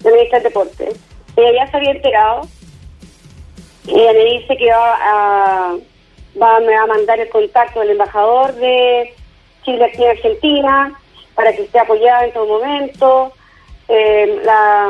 la 0.04 0.12
ministra 0.12 0.40
del 0.40 0.44
Deporte. 0.44 0.90
Ella 1.36 1.52
ya 1.66 1.72
se 1.72 1.78
había 1.78 1.92
enterado. 1.92 2.48
Ella 3.88 4.14
me 4.14 4.26
dice 4.26 4.56
que 4.56 4.72
va 4.72 4.96
a, 5.02 5.76
va 6.42 6.58
a 6.58 6.88
mandar 6.88 7.20
el 7.20 7.30
contacto 7.30 7.82
del 7.82 7.92
embajador 7.92 8.54
de 8.56 9.14
Chile 9.64 9.84
aquí 9.84 10.04
en 10.04 10.10
Argentina 10.12 11.00
para 11.36 11.52
que 11.54 11.64
esté 11.64 11.80
apoyada 11.80 12.26
en 12.26 12.34
todo 12.34 12.48
momento. 12.48 13.34
Eh, 13.90 14.42
la 14.46 14.90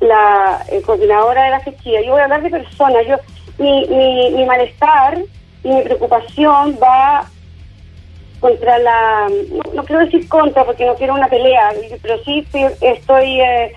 la 0.00 0.64
eh, 0.68 0.82
coordinadora 0.82 1.44
de 1.44 1.50
la 1.50 1.60
festividad. 1.60 2.00
Yo 2.00 2.10
voy 2.10 2.20
a 2.20 2.24
hablar 2.24 2.42
de 2.42 2.50
personas. 2.50 3.06
Yo 3.06 3.16
mi, 3.58 3.86
mi, 3.86 4.30
mi 4.32 4.44
malestar 4.44 5.22
y 5.64 5.68
mi 5.68 5.82
preocupación 5.82 6.78
va 6.82 7.26
contra 8.40 8.78
la, 8.80 9.30
no, 9.72 9.84
quiero 9.84 10.04
decir 10.04 10.28
contra 10.28 10.64
porque 10.64 10.84
no 10.84 10.96
quiero 10.96 11.14
una 11.14 11.28
pelea, 11.28 11.72
pero 12.02 12.18
sí 12.24 12.44
estoy 12.80 13.40
eh, 13.40 13.72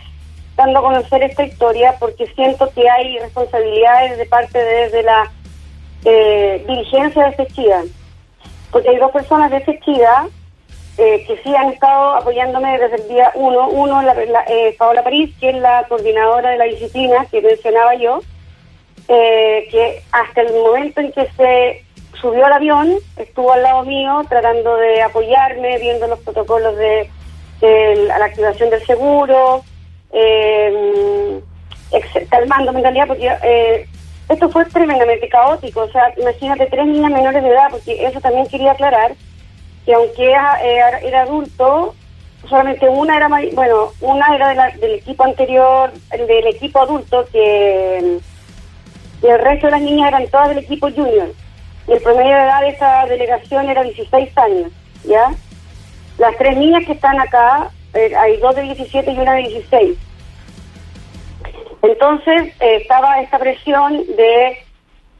dando 0.56 0.80
a 0.80 0.82
conocer 0.82 1.22
esta 1.22 1.44
historia 1.44 1.96
porque 2.00 2.26
siento 2.34 2.70
que 2.74 2.90
hay 2.90 3.20
responsabilidades 3.20 4.18
de 4.18 4.26
parte 4.26 4.58
de, 4.58 5.04
la 5.04 5.32
eh, 6.04 6.66
dirigencia 6.68 7.26
de 7.26 7.32
Fechida, 7.34 7.84
porque 8.72 8.90
hay 8.90 8.98
dos 8.98 9.12
personas 9.12 9.52
de 9.52 9.62
Fechida 9.62 10.28
eh, 10.98 11.24
que 11.28 11.38
sí 11.44 11.56
han 11.56 11.70
estado 11.70 12.16
apoyándome 12.16 12.80
desde 12.80 12.96
el 12.96 13.08
día 13.08 13.32
uno, 13.36 13.68
uno 13.68 14.02
la, 14.02 14.16
Paola 14.80 15.04
París, 15.04 15.36
que 15.40 15.50
es 15.50 15.58
la 15.58 15.86
coordinadora 15.88 16.50
de 16.50 16.58
la 16.58 16.66
disciplina 16.66 17.28
que 17.30 17.42
mencionaba 17.42 17.94
yo, 17.96 18.22
eh, 19.08 19.68
que 19.70 20.02
hasta 20.12 20.42
el 20.42 20.54
momento 20.54 21.02
en 21.02 21.12
que 21.12 21.28
se 21.38 21.84
subió 22.20 22.46
al 22.46 22.54
avión, 22.54 22.96
estuvo 23.18 23.52
al 23.52 23.62
lado 23.62 23.84
mío 23.84 24.24
tratando 24.28 24.78
de 24.78 25.02
apoyarme, 25.02 25.78
viendo 25.78 26.08
los 26.08 26.20
protocolos 26.20 26.76
de, 26.78 27.10
la 27.62 28.26
activación 28.26 28.70
del 28.70 28.86
seguro, 28.86 29.64
eh, 30.12 31.40
calmándome 32.30 32.80
en 32.80 32.84
realidad, 32.84 33.08
porque 33.08 33.32
eh, 33.44 33.88
esto 34.30 34.50
fue 34.50 34.66
tremendamente 34.66 35.30
caótico. 35.30 35.82
O 35.82 35.92
sea, 35.92 36.14
imagínate 36.18 36.68
tres 36.68 36.86
niñas 36.86 37.12
menores 37.12 37.44
de 37.44 37.50
edad, 37.50 37.68
porque 37.72 38.06
eso 38.06 38.20
también 38.22 38.48
quería 38.48 38.72
aclarar, 38.72 39.14
que 39.86 39.94
aunque 39.94 40.32
era, 40.32 40.60
era 41.02 41.22
adulto, 41.22 41.96
solamente 42.48 42.88
una 42.90 43.18
era, 43.18 43.28
bueno, 43.28 43.92
una 44.02 44.36
era 44.36 44.72
del 44.78 44.96
equipo 44.96 45.24
anterior, 45.24 45.92
del 46.12 46.48
equipo 46.48 46.82
adulto, 46.82 47.26
que 47.32 48.20
y 49.26 49.30
el 49.30 49.40
resto 49.40 49.68
de 49.68 49.72
las 49.72 49.82
niñas 49.82 50.10
eran 50.10 50.28
todas 50.28 50.50
del 50.50 50.60
equipo 50.60 50.90
junior. 50.92 51.32
Y 51.88 51.92
el 51.92 52.02
promedio 52.02 52.36
de 52.36 52.44
edad 52.44 52.62
de 52.62 52.70
esa 52.70 53.06
delegación 53.08 53.70
era 53.70 53.84
16 53.84 54.38
años, 54.38 54.72
¿ya? 55.04 55.32
Las 56.18 56.38
tres 56.38 56.58
niñas 56.58 56.86
que 56.86 56.94
están 56.94 57.20
acá, 57.20 57.72
eh, 57.94 58.16
hay 58.16 58.38
dos 58.38 58.56
de 58.56 58.64
17 58.64 59.12
y 59.12 59.18
una 59.18 59.34
de 59.34 59.48
16. 59.48 59.98
Entonces 61.82 62.54
eh, 62.60 62.78
estaba 62.82 63.20
esta 63.22 63.40
presión 63.40 64.06
de, 64.16 64.58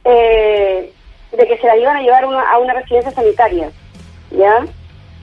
eh, 0.04 0.92
de 1.32 1.46
que 1.46 1.58
se 1.58 1.66
las 1.66 1.78
iban 1.78 1.96
a 1.96 2.02
llevar 2.02 2.24
a 2.24 2.58
una 2.58 2.74
residencia 2.74 3.10
sanitaria, 3.10 3.70
¿ya? 4.30 4.66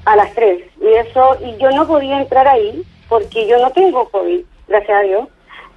A 0.06 0.16
las 0.16 0.34
tres. 0.34 0.64
Y 0.82 0.88
eso, 0.88 1.38
y 1.42 1.58
yo 1.58 1.72
no 1.72 1.88
podía 1.88 2.20
entrar 2.20 2.48
ahí 2.48 2.84
porque 3.08 3.48
yo 3.48 3.60
no 3.60 3.72
tengo 3.72 4.10
COVID, 4.10 4.42
gracias 4.68 4.98
a 4.98 5.02
Dios. 5.02 5.30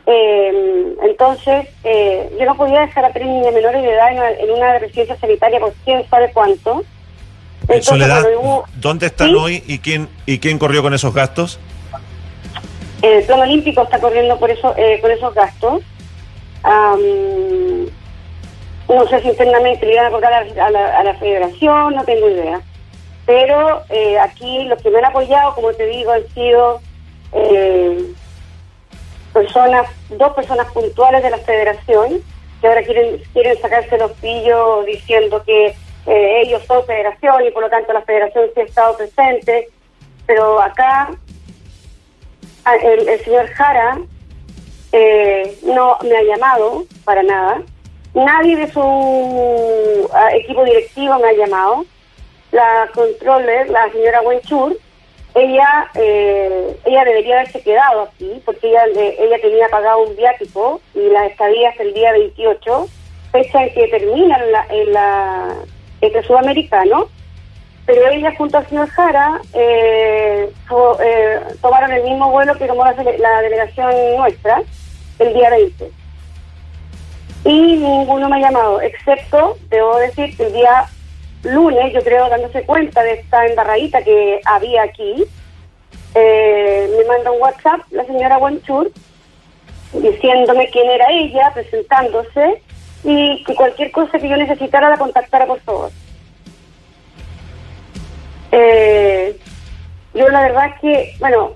Eh, 0.07 0.97
entonces, 1.03 1.67
eh, 1.83 2.31
yo 2.39 2.47
no 2.47 2.57
podía 2.57 2.83
dejar 2.83 3.05
a 3.05 3.13
tres 3.13 3.27
niñas 3.27 3.53
menores 3.53 3.83
de 3.83 3.91
edad 3.91 4.39
en 4.39 4.51
una, 4.51 4.79
residencia 4.79 5.17
sanitaria 5.17 5.59
por 5.59 5.73
quién 5.85 6.09
sabe 6.09 6.31
cuánto. 6.33 6.85
Soledad, 7.81 8.25
¿dónde 8.77 9.07
están 9.07 9.35
hoy 9.35 9.65
y 9.67 9.81
quién 9.81 10.09
y 10.25 10.39
quién 10.39 10.59
corrió 10.59 10.83
con 10.83 10.95
esos 10.95 11.13
gastos? 11.13 11.59
El 13.03 13.25
plan 13.25 13.41
olímpico 13.41 13.83
está 13.83 13.99
corriendo 13.99 14.39
por 14.39 14.51
eso 14.51 14.73
eh, 14.77 15.01
con 15.01 15.11
esos 15.11 15.35
gastos. 15.35 15.83
no 18.89 19.09
sé 19.09 19.21
si 19.21 19.29
internamente 19.29 19.85
le 19.85 19.95
iban 19.95 20.07
a 20.07 20.11
cobrar 20.11 20.33
a 20.33 20.71
la, 20.71 20.99
a 20.99 21.03
la, 21.03 21.15
federación, 21.15 21.97
no 21.97 22.05
tengo 22.05 22.31
idea. 22.31 22.61
Pero 23.27 23.83
eh, 23.91 24.19
aquí 24.21 24.65
los 24.65 24.81
que 24.81 24.91
me 24.91 24.99
han 24.99 25.07
apoyado, 25.07 25.55
como 25.55 25.73
te 25.73 25.87
digo, 25.87 26.13
han 26.13 26.27
sido 26.29 26.81
eh, 27.33 28.13
personas, 29.37 29.87
dos 30.09 30.33
personas 30.33 30.73
puntuales 30.73 31.23
de 31.23 31.29
la 31.29 31.37
federación, 31.37 32.23
que 32.59 32.69
ahora 32.69 32.83
quieren, 32.83 33.23
quieren 33.35 33.61
sacarse 33.61 33.99
los 33.99 34.13
pillos 34.13 34.87
diciendo 34.87 35.43
que 35.45 35.75
eh, 36.07 36.41
ellos 36.43 36.63
son 36.67 36.87
federación 36.87 37.45
y 37.45 37.51
por 37.51 37.65
lo 37.65 37.69
tanto 37.69 37.93
la 37.93 38.01
federación 38.01 38.47
sí 38.55 38.61
ha 38.63 38.65
estado 38.65 38.97
presente, 38.97 39.69
pero 40.27 40.59
acá 40.59 41.11
el, 42.83 43.25
señor 43.25 43.47
Jara 43.49 43.99
eh, 44.93 45.59
no 45.65 45.99
me 46.03 46.17
ha 46.17 46.23
llamado 46.23 46.85
para 47.05 47.23
nada, 47.23 47.61
nadie 48.15 48.57
de 48.57 48.73
su 48.73 50.11
equipo 50.33 50.65
directivo 50.65 51.19
me 51.19 51.29
ha 51.29 51.33
llamado, 51.35 51.85
la 52.53 52.89
controller, 52.95 53.69
la 53.69 53.93
señora 53.93 54.23
Wenchur, 54.23 54.79
ella 55.37 55.91
eh, 55.95 56.77
ella 56.87 57.05
debería 57.05 57.37
haberse 57.37 57.61
quedado 57.61 58.03
aquí 58.03 58.41
porque 58.45 58.69
ella 58.69 58.85
ella 58.95 59.37
tenía 59.43 59.69
pagado 59.69 60.05
un 60.05 60.17
viático 60.17 60.81
y 60.95 61.09
la 61.11 61.27
estadía 61.27 61.69
hasta 61.71 61.83
el 61.83 61.93
día 61.93 62.13
28 62.13 62.89
fecha 63.33 63.65
en 63.65 63.75
que 63.75 63.89
termina 63.89 64.39
en 64.71 64.93
la, 64.93 65.55
en 66.01 66.09
este 66.09 66.23
sudamericano. 66.23 67.09
Pero 67.85 68.09
ella 68.09 68.35
junto 68.37 68.59
al 68.59 68.67
señor 68.67 68.89
Jara 68.89 69.41
eh, 69.53 70.51
eh, 71.01 71.41
tomaron 71.61 71.93
el 71.93 72.03
mismo 72.03 72.31
vuelo 72.31 72.55
que 72.57 72.67
tomó 72.67 72.85
la, 72.85 72.93
la, 72.93 73.43
delegación 73.43 73.93
nuestra 74.17 74.63
el 75.19 75.35
día 75.35 75.51
20 75.51 75.91
y 77.45 77.77
ninguno 77.77 78.29
me 78.29 78.37
ha 78.37 78.51
llamado 78.51 78.81
excepto 78.81 79.57
debo 79.69 79.97
decir 79.99 80.37
que 80.37 80.47
el 80.47 80.53
día 80.53 80.87
lunes, 81.43 81.93
yo 81.93 82.03
creo, 82.03 82.29
dándose 82.29 82.63
cuenta 82.65 83.03
de 83.03 83.15
esta 83.15 83.47
embarradita 83.47 84.03
que 84.03 84.41
había 84.45 84.83
aquí, 84.83 85.25
eh, 86.15 86.91
me 86.97 87.05
manda 87.05 87.31
un 87.31 87.41
WhatsApp 87.41 87.81
la 87.91 88.05
señora 88.05 88.39
Wanchur 88.39 88.91
diciéndome 89.93 90.69
quién 90.71 90.91
era 90.91 91.07
ella, 91.11 91.51
presentándose 91.55 92.63
y 93.05 93.45
que 93.45 93.55
cualquier 93.55 93.91
cosa 93.93 94.19
que 94.19 94.29
yo 94.29 94.37
necesitara 94.37 94.91
la 94.91 94.97
contactara, 94.97 95.47
por 95.47 95.61
favor. 95.61 95.91
Eh, 98.53 99.39
yo 100.15 100.29
la 100.29 100.41
verdad 100.43 100.75
que, 100.81 101.15
bueno, 101.21 101.53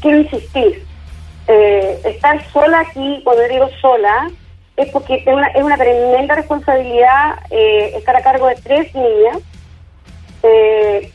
quiero 0.00 0.18
insistir, 0.18 0.84
eh, 1.48 2.00
estar 2.04 2.44
sola 2.52 2.80
aquí, 2.80 3.20
cuando 3.24 3.42
digo 3.48 3.68
sola, 3.80 4.30
es 4.76 4.90
porque 4.90 5.16
es 5.16 5.26
una, 5.26 5.48
es 5.48 5.62
una 5.62 5.76
tremenda 5.76 6.34
responsabilidad 6.34 7.38
eh, 7.50 7.92
estar 7.96 8.16
a 8.16 8.22
cargo 8.22 8.48
de 8.48 8.56
tres 8.56 8.94
niñas. 8.94 9.38
Eh, 10.42 11.12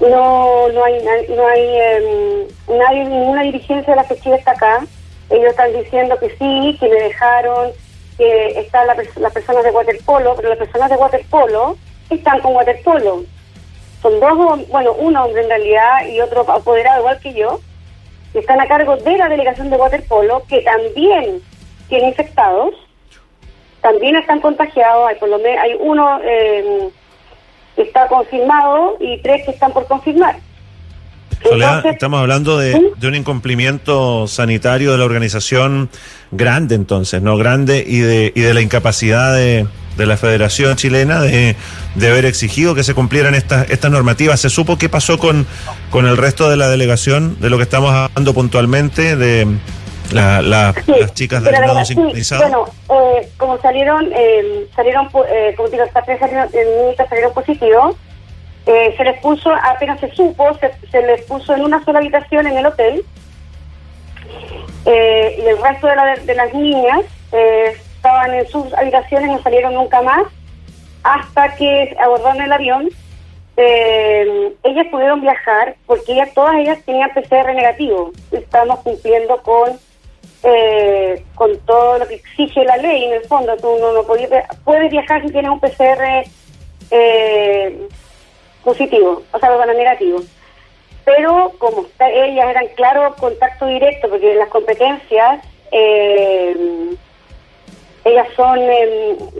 no 0.00 0.68
no 0.68 0.84
hay 0.84 1.00
no 1.28 1.46
hay 1.46 1.60
eh, 1.60 2.48
nadie 2.68 3.04
ninguna 3.04 3.42
dirigencia 3.42 3.94
de 3.94 3.96
la 3.96 4.04
que 4.04 4.14
está 4.14 4.50
acá 4.50 4.84
ellos 5.30 5.50
están 5.50 5.72
diciendo 5.72 6.18
que 6.18 6.30
sí 6.30 6.76
que 6.80 6.88
me 6.88 6.96
dejaron 6.96 7.70
que 8.18 8.58
están 8.58 8.88
las 8.88 9.32
personas 9.32 9.62
de 9.62 9.70
waterpolo 9.70 10.34
pero 10.34 10.48
las 10.48 10.58
personas 10.58 10.90
de 10.90 10.96
waterpolo 10.96 11.76
están 12.10 12.40
con 12.40 12.56
waterpolo 12.56 13.22
son 14.02 14.18
dos 14.18 14.68
bueno 14.68 14.92
un 14.94 15.16
hombre 15.16 15.42
en 15.42 15.48
realidad 15.48 16.06
y 16.08 16.20
otro 16.20 16.40
apoderado 16.50 17.00
igual 17.00 17.20
que 17.20 17.34
yo 17.34 17.60
que 18.32 18.40
están 18.40 18.60
a 18.60 18.66
cargo 18.66 18.96
de 18.96 19.16
la 19.16 19.28
delegación 19.28 19.70
de 19.70 19.76
waterpolo 19.76 20.42
que 20.48 20.62
también 20.62 21.40
tiene 21.92 22.08
infectados, 22.08 22.72
también 23.82 24.16
están 24.16 24.40
contagiados, 24.40 25.08
hay 25.10 25.16
por 25.16 25.28
lo 25.28 25.38
menos 25.38 25.58
hay 25.62 25.76
uno 25.78 26.20
eh, 26.24 26.88
que 27.76 27.82
está 27.82 28.08
confirmado 28.08 28.96
y 28.98 29.20
tres 29.20 29.44
que 29.44 29.50
están 29.50 29.74
por 29.74 29.86
confirmar. 29.86 30.36
Soledad, 31.42 31.84
estamos 31.84 32.20
hablando 32.20 32.56
de, 32.56 32.92
de, 32.96 33.08
un 33.08 33.14
incumplimiento 33.14 34.26
sanitario 34.26 34.92
de 34.92 34.98
la 34.98 35.04
organización 35.04 35.90
grande 36.30 36.76
entonces, 36.76 37.20
¿no? 37.20 37.36
Grande 37.36 37.84
y 37.86 37.98
de, 37.98 38.32
y 38.34 38.40
de 38.40 38.54
la 38.54 38.62
incapacidad 38.62 39.34
de, 39.34 39.66
de 39.98 40.06
la 40.06 40.16
Federación 40.16 40.76
Chilena 40.76 41.20
de, 41.20 41.56
de, 41.96 42.08
haber 42.08 42.24
exigido 42.24 42.74
que 42.74 42.84
se 42.84 42.94
cumplieran 42.94 43.34
estas 43.34 43.68
estas 43.70 43.90
normativas. 43.90 44.40
¿Se 44.40 44.48
supo 44.48 44.78
qué 44.78 44.88
pasó 44.88 45.18
con, 45.18 45.46
con 45.90 46.06
el 46.06 46.16
resto 46.16 46.48
de 46.48 46.56
la 46.56 46.70
delegación, 46.70 47.38
de 47.38 47.50
lo 47.50 47.58
que 47.58 47.64
estamos 47.64 47.92
hablando 47.92 48.32
puntualmente, 48.32 49.16
de, 49.16 49.46
la, 50.12 50.42
las 50.42 50.74
chicas 51.14 51.42
del 51.42 51.52
lado 51.52 51.84
sincronizado. 51.84 52.42
bueno, 52.42 52.64
eh, 52.90 53.28
como 53.36 53.58
salieron, 53.60 54.10
eh, 54.12 54.66
salieron, 54.74 55.08
eh, 55.28 55.54
como 55.56 55.68
digo, 55.68 55.84
estas 55.84 56.04
tres 56.04 56.18
salieron, 56.20 56.48
salieron 57.08 57.32
positivos, 57.32 57.96
eh, 58.66 58.94
se 58.96 59.04
les 59.04 59.20
puso, 59.20 59.50
apenas 59.54 60.00
se 60.00 60.10
supo, 60.12 60.46
se, 60.90 61.02
les 61.02 61.22
puso 61.22 61.54
en 61.54 61.62
una 61.62 61.84
sola 61.84 61.98
habitación 61.98 62.46
en 62.46 62.58
el 62.58 62.66
hotel, 62.66 63.04
eh, 64.84 65.40
y 65.42 65.46
el 65.46 65.62
resto 65.62 65.86
de, 65.86 65.96
la, 65.96 66.16
de 66.16 66.34
las 66.34 66.54
niñas 66.54 67.00
estaban 67.32 68.34
en 68.34 68.46
sus 68.48 68.72
habitaciones, 68.74 69.30
no 69.30 69.42
salieron 69.42 69.74
nunca 69.74 70.02
más, 70.02 70.24
hasta 71.02 71.54
que 71.56 71.96
abordaron 72.00 72.42
el 72.42 72.52
avión. 72.52 72.88
ellas 73.56 74.86
pudieron 74.90 75.20
viajar 75.20 75.76
porque 75.86 76.12
ellas, 76.12 76.30
todas 76.34 76.56
ellas 76.56 76.78
tenían 76.84 77.10
PCR 77.10 77.54
negativo. 77.54 78.12
Estamos 78.30 78.80
cumpliendo 78.80 79.40
con 79.42 79.78
eh, 80.42 81.24
con 81.34 81.56
todo 81.60 81.98
lo 81.98 82.08
que 82.08 82.14
exige 82.16 82.64
la 82.64 82.76
ley, 82.76 83.04
en 83.04 83.14
el 83.14 83.22
fondo, 83.22 83.56
tú 83.56 83.76
no, 83.78 83.92
no 83.92 84.02
puedes 84.04 84.90
viajar 84.90 85.22
si 85.22 85.32
tienes 85.32 85.50
un 85.50 85.60
PCR 85.60 86.24
eh, 86.90 87.88
positivo, 88.64 89.22
o 89.32 89.38
sea, 89.38 89.56
bueno, 89.56 89.72
negativo. 89.74 90.20
Pero 91.04 91.52
como 91.58 91.86
ellas 91.98 92.46
eran 92.48 92.66
claro 92.76 93.14
contacto 93.18 93.66
directo, 93.66 94.08
porque 94.08 94.34
las 94.34 94.48
competencias, 94.48 95.44
eh, 95.72 96.56
ellas 98.04 98.28
son 98.36 98.60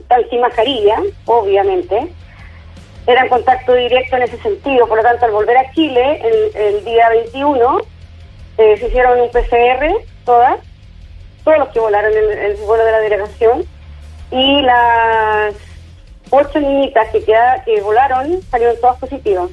tan 0.08 0.28
sin 0.28 0.40
mascarilla, 0.40 1.00
obviamente, 1.26 2.12
eran 3.06 3.28
contacto 3.28 3.74
directo 3.74 4.16
en 4.16 4.22
ese 4.22 4.38
sentido, 4.38 4.86
por 4.86 4.98
lo 4.98 5.02
tanto, 5.02 5.24
al 5.24 5.32
volver 5.32 5.56
a 5.56 5.72
Chile, 5.72 6.20
el, 6.24 6.56
el 6.56 6.84
día 6.84 7.08
21, 7.08 7.80
eh, 8.58 8.76
se 8.78 8.86
hicieron 8.86 9.20
un 9.20 9.30
PCR, 9.30 10.04
todas, 10.24 10.58
todos 11.44 11.58
los 11.58 11.68
que 11.68 11.80
volaron 11.80 12.12
en 12.12 12.38
el, 12.38 12.56
vuelo 12.56 12.84
de 12.84 12.92
la 12.92 13.00
delegación, 13.00 13.64
y 14.30 14.62
las 14.62 15.54
ocho 16.30 16.60
niñitas 16.60 17.08
que, 17.10 17.22
queda, 17.22 17.62
que 17.64 17.80
volaron 17.80 18.40
salieron 18.50 18.76
todas 18.80 18.98
positivas. 18.98 19.50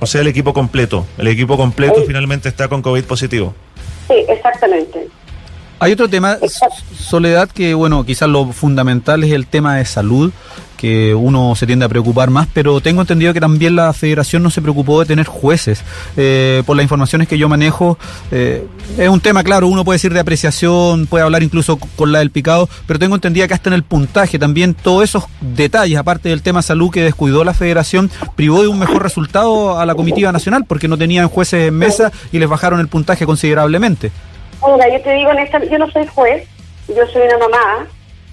O 0.00 0.06
sea, 0.06 0.20
el 0.20 0.28
equipo 0.28 0.54
completo. 0.54 1.04
El 1.18 1.26
equipo 1.26 1.56
completo 1.56 2.02
finalmente 2.06 2.48
está 2.48 2.68
con 2.68 2.82
COVID 2.82 3.04
positivo. 3.04 3.54
Sí, 4.06 4.24
exactamente. 4.28 5.08
Hay 5.80 5.92
otro 5.92 6.08
tema, 6.08 6.38
Soledad, 6.98 7.48
que 7.48 7.72
bueno, 7.74 8.04
quizás 8.04 8.28
lo 8.28 8.52
fundamental 8.52 9.22
es 9.22 9.32
el 9.32 9.46
tema 9.46 9.76
de 9.76 9.84
salud, 9.84 10.32
que 10.76 11.14
uno 11.14 11.54
se 11.54 11.66
tiende 11.66 11.84
a 11.84 11.88
preocupar 11.88 12.30
más, 12.30 12.48
pero 12.52 12.80
tengo 12.80 13.02
entendido 13.02 13.32
que 13.32 13.40
también 13.40 13.76
la 13.76 13.92
federación 13.92 14.42
no 14.42 14.50
se 14.50 14.60
preocupó 14.60 14.98
de 14.98 15.06
tener 15.06 15.26
jueces. 15.26 15.84
Eh, 16.16 16.64
por 16.66 16.76
las 16.76 16.82
informaciones 16.82 17.28
que 17.28 17.38
yo 17.38 17.48
manejo, 17.48 17.96
eh, 18.32 18.66
es 18.96 19.08
un 19.08 19.20
tema, 19.20 19.44
claro, 19.44 19.68
uno 19.68 19.84
puede 19.84 19.96
decir 19.96 20.12
de 20.12 20.18
apreciación, 20.18 21.06
puede 21.06 21.24
hablar 21.24 21.44
incluso 21.44 21.76
con 21.76 22.10
la 22.10 22.20
del 22.20 22.32
picado, 22.32 22.68
pero 22.86 22.98
tengo 22.98 23.14
entendido 23.14 23.46
que 23.46 23.54
hasta 23.54 23.70
en 23.70 23.74
el 23.74 23.84
puntaje 23.84 24.36
también 24.38 24.74
todos 24.74 25.04
esos 25.04 25.24
detalles, 25.40 25.96
aparte 25.96 26.28
del 26.28 26.42
tema 26.42 26.60
salud 26.62 26.90
que 26.90 27.02
descuidó 27.02 27.44
la 27.44 27.54
federación, 27.54 28.10
privó 28.34 28.62
de 28.62 28.68
un 28.68 28.80
mejor 28.80 29.04
resultado 29.04 29.78
a 29.78 29.86
la 29.86 29.94
comitiva 29.94 30.32
nacional, 30.32 30.64
porque 30.66 30.88
no 30.88 30.98
tenían 30.98 31.28
jueces 31.28 31.68
en 31.68 31.74
mesa 31.74 32.10
y 32.32 32.40
les 32.40 32.48
bajaron 32.48 32.80
el 32.80 32.88
puntaje 32.88 33.26
considerablemente. 33.26 34.10
Mira, 34.66 34.88
yo 34.88 35.00
te 35.02 35.12
digo 35.12 35.30
yo 35.70 35.78
no 35.78 35.90
soy 35.90 36.06
juez, 36.06 36.48
yo 36.88 37.06
soy 37.06 37.22
una 37.22 37.38
mamá 37.38 37.86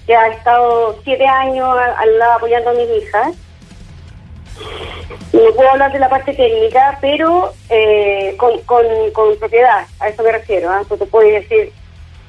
que 0.06 0.14
ha 0.14 0.28
estado 0.28 0.98
siete 1.04 1.26
años 1.26 1.68
al 1.96 2.18
lado 2.18 2.32
apoyando 2.32 2.70
a 2.70 2.74
mis 2.74 3.02
hijas. 3.02 3.34
No 5.32 5.52
puedo 5.54 5.70
hablar 5.70 5.92
de 5.92 5.98
la 5.98 6.08
parte 6.08 6.32
técnica, 6.32 6.98
pero 7.00 7.52
eh, 7.68 8.34
con, 8.38 8.58
con, 8.62 9.36
propiedad, 9.38 9.86
a 10.00 10.08
eso 10.08 10.22
me 10.22 10.32
refiero, 10.32 10.72
¿eh? 10.72 10.84
te 10.88 11.06
puedo 11.06 11.28
decir. 11.28 11.72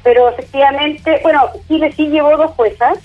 Pero 0.04 0.30
efectivamente, 0.30 1.20
bueno, 1.24 1.50
Chile 1.68 1.92
sí 1.96 2.08
llevó 2.08 2.36
dos 2.38 2.52
juezas, 2.52 3.00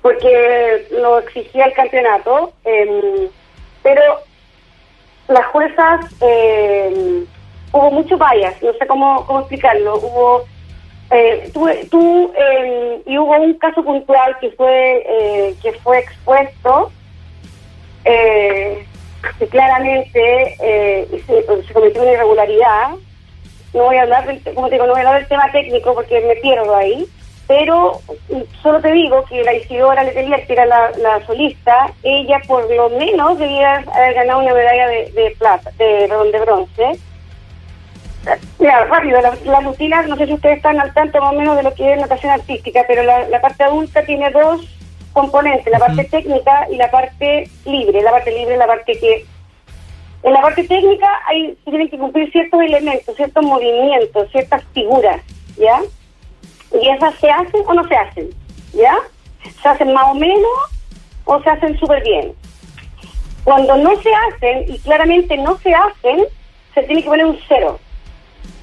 porque 0.00 0.88
lo 0.90 1.20
exigía 1.20 1.66
el 1.66 1.72
campeonato, 1.74 2.52
em, 2.64 3.28
pero 3.82 4.02
las 5.28 5.46
juezas 5.46 6.06
eh, 6.20 7.24
hubo 7.72 7.90
mucho 7.90 8.16
bias, 8.16 8.62
no 8.62 8.72
sé 8.74 8.86
cómo, 8.86 9.26
cómo 9.26 9.40
explicarlo, 9.40 9.96
hubo 9.96 10.44
eh, 11.10 11.50
tú, 11.52 11.68
tú 11.90 12.32
eh, 12.34 13.02
y 13.06 13.18
hubo 13.18 13.32
un 13.32 13.54
caso 13.58 13.84
puntual 13.84 14.34
que 14.40 14.50
fue 14.52 15.04
eh, 15.06 15.54
que 15.62 15.72
fue 15.74 15.98
expuesto 15.98 16.90
eh, 18.04 18.86
que 19.38 19.46
claramente 19.48 20.56
se, 20.58 21.66
se, 21.66 21.72
cometió 21.72 22.02
una 22.02 22.12
irregularidad. 22.12 22.90
No 23.74 23.84
voy 23.84 23.96
a 23.96 24.02
hablar 24.02 24.26
del, 24.26 24.42
como 24.54 24.68
te 24.68 24.76
digo 24.76 24.86
no 24.86 24.92
voy 24.92 25.02
a 25.02 25.06
hablar 25.06 25.20
del 25.20 25.28
tema 25.28 25.52
técnico 25.52 25.94
porque 25.94 26.20
me 26.20 26.36
pierdo 26.36 26.74
ahí 26.74 27.06
pero 27.46 28.00
solo 28.62 28.80
te 28.80 28.92
digo 28.92 29.24
que 29.26 29.42
la 29.44 29.52
Isidora 29.52 30.04
Letelier 30.04 30.46
que 30.46 30.52
era 30.54 30.64
la, 30.64 31.26
solista 31.26 31.92
ella 32.02 32.40
por 32.46 32.70
lo 32.74 32.88
menos 32.90 33.38
debía 33.38 33.84
haber 33.94 34.14
ganado 34.14 34.40
una 34.40 34.54
medalla 34.54 34.88
de, 34.88 35.10
de 35.12 35.36
plata 35.38 35.70
de, 35.76 36.08
de 36.08 36.40
bronce 36.40 36.98
Mira, 38.58 38.84
rápido, 38.84 39.20
la, 39.20 39.34
la 39.44 39.60
no 39.60 39.74
sé 40.16 40.26
si 40.26 40.34
ustedes 40.34 40.58
están 40.58 40.78
al 40.78 40.94
tanto 40.94 41.20
más 41.20 41.32
o 41.32 41.36
menos 41.36 41.56
de 41.56 41.64
lo 41.64 41.74
que 41.74 41.92
es 41.92 42.00
natación 42.00 42.32
artística, 42.32 42.84
pero 42.86 43.02
la, 43.02 43.40
parte 43.40 43.64
adulta 43.64 44.04
tiene 44.04 44.30
dos 44.30 44.60
componentes, 45.12 45.70
la 45.72 45.80
parte 45.80 46.04
técnica 46.04 46.68
y 46.70 46.76
la 46.76 46.90
parte 46.90 47.50
libre. 47.64 48.00
La 48.02 48.12
parte 48.12 48.30
libre 48.32 48.56
la 48.56 48.66
parte 48.66 48.98
que... 48.98 49.26
En 50.22 50.32
la 50.32 50.40
parte 50.40 50.62
técnica 50.62 51.08
hay, 51.26 51.58
se 51.64 51.70
tienen 51.70 51.90
que 51.90 51.98
cumplir 51.98 52.30
ciertos 52.30 52.60
elementos, 52.60 53.16
ciertos 53.16 53.44
movimientos, 53.44 54.30
ciertas 54.30 54.62
figuras, 54.72 55.20
¿ya? 55.56 55.80
Y 56.80 56.88
esas 56.90 57.16
se 57.16 57.28
hacen 57.28 57.62
o 57.66 57.74
no 57.74 57.86
se 57.88 57.96
hacen, 57.96 58.30
¿ya? 58.72 58.94
Se 59.60 59.68
hacen 59.68 59.92
más 59.92 60.04
o 60.12 60.14
menos 60.14 60.52
o 61.24 61.42
se 61.42 61.50
hacen 61.50 61.76
súper 61.76 62.04
bien. 62.04 62.32
Cuando 63.42 63.76
no 63.76 64.00
se 64.00 64.10
hacen, 64.14 64.72
y 64.72 64.78
claramente 64.78 65.36
no 65.38 65.58
se 65.58 65.74
hacen, 65.74 66.20
se 66.72 66.82
tiene 66.84 67.02
que 67.02 67.08
poner 67.08 67.26
un 67.26 67.38
cero. 67.48 67.80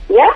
¿Ya? 0.10 0.28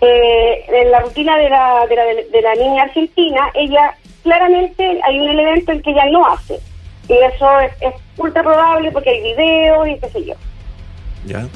Eh, 0.00 0.64
en 0.68 0.90
la 0.90 1.00
rutina 1.00 1.38
de 1.38 1.48
la, 1.48 1.86
de 1.88 1.96
la, 1.96 2.04
de, 2.04 2.42
la 2.42 2.54
niña 2.54 2.82
argentina, 2.82 3.50
ella 3.54 3.94
claramente 4.24 5.00
hay 5.04 5.20
un 5.20 5.28
elemento 5.28 5.72
en 5.72 5.82
que 5.82 5.90
ella 5.90 6.06
no 6.10 6.26
hace. 6.26 6.58
Y 7.08 7.12
eso 7.12 7.60
es, 7.60 7.94
ultra 8.16 8.42
probable 8.42 8.90
porque 8.90 9.10
hay 9.10 9.22
videos 9.22 9.88
y 9.88 9.98
qué 9.98 10.08
sé 10.08 10.24
yo. 10.24 10.34
¿Ya? 11.26 11.46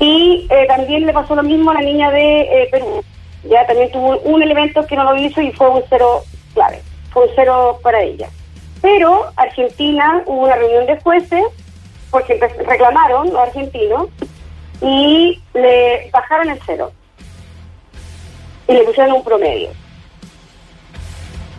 Y 0.00 0.46
eh, 0.50 0.66
también 0.66 1.06
le 1.06 1.12
pasó 1.12 1.34
lo 1.34 1.42
mismo 1.42 1.70
a 1.70 1.74
la 1.74 1.80
niña 1.80 2.10
de 2.10 2.40
eh, 2.40 2.68
Perú. 2.70 3.04
Ya 3.44 3.66
también 3.66 3.90
tuvo 3.90 4.18
un 4.20 4.42
elemento 4.42 4.86
que 4.86 4.96
no 4.96 5.04
lo 5.04 5.16
hizo 5.16 5.40
y 5.40 5.52
fue 5.52 5.68
un 5.68 5.82
cero 5.88 6.22
clave. 6.54 6.80
Fue 7.10 7.24
un 7.24 7.30
cero 7.34 7.78
para 7.82 8.02
ella. 8.02 8.28
Pero 8.80 9.26
Argentina 9.36 10.22
hubo 10.26 10.44
una 10.44 10.56
reunión 10.56 10.86
de 10.86 11.00
jueces 11.00 11.44
porque 12.10 12.40
reclamaron 12.66 13.28
los 13.28 13.38
argentinos 13.38 14.08
y 14.80 15.40
le 15.54 16.10
bajaron 16.12 16.50
el 16.50 16.60
cero 16.64 16.92
y 18.68 18.72
le 18.72 18.82
pusieron 18.84 19.12
un 19.12 19.24
promedio. 19.24 19.70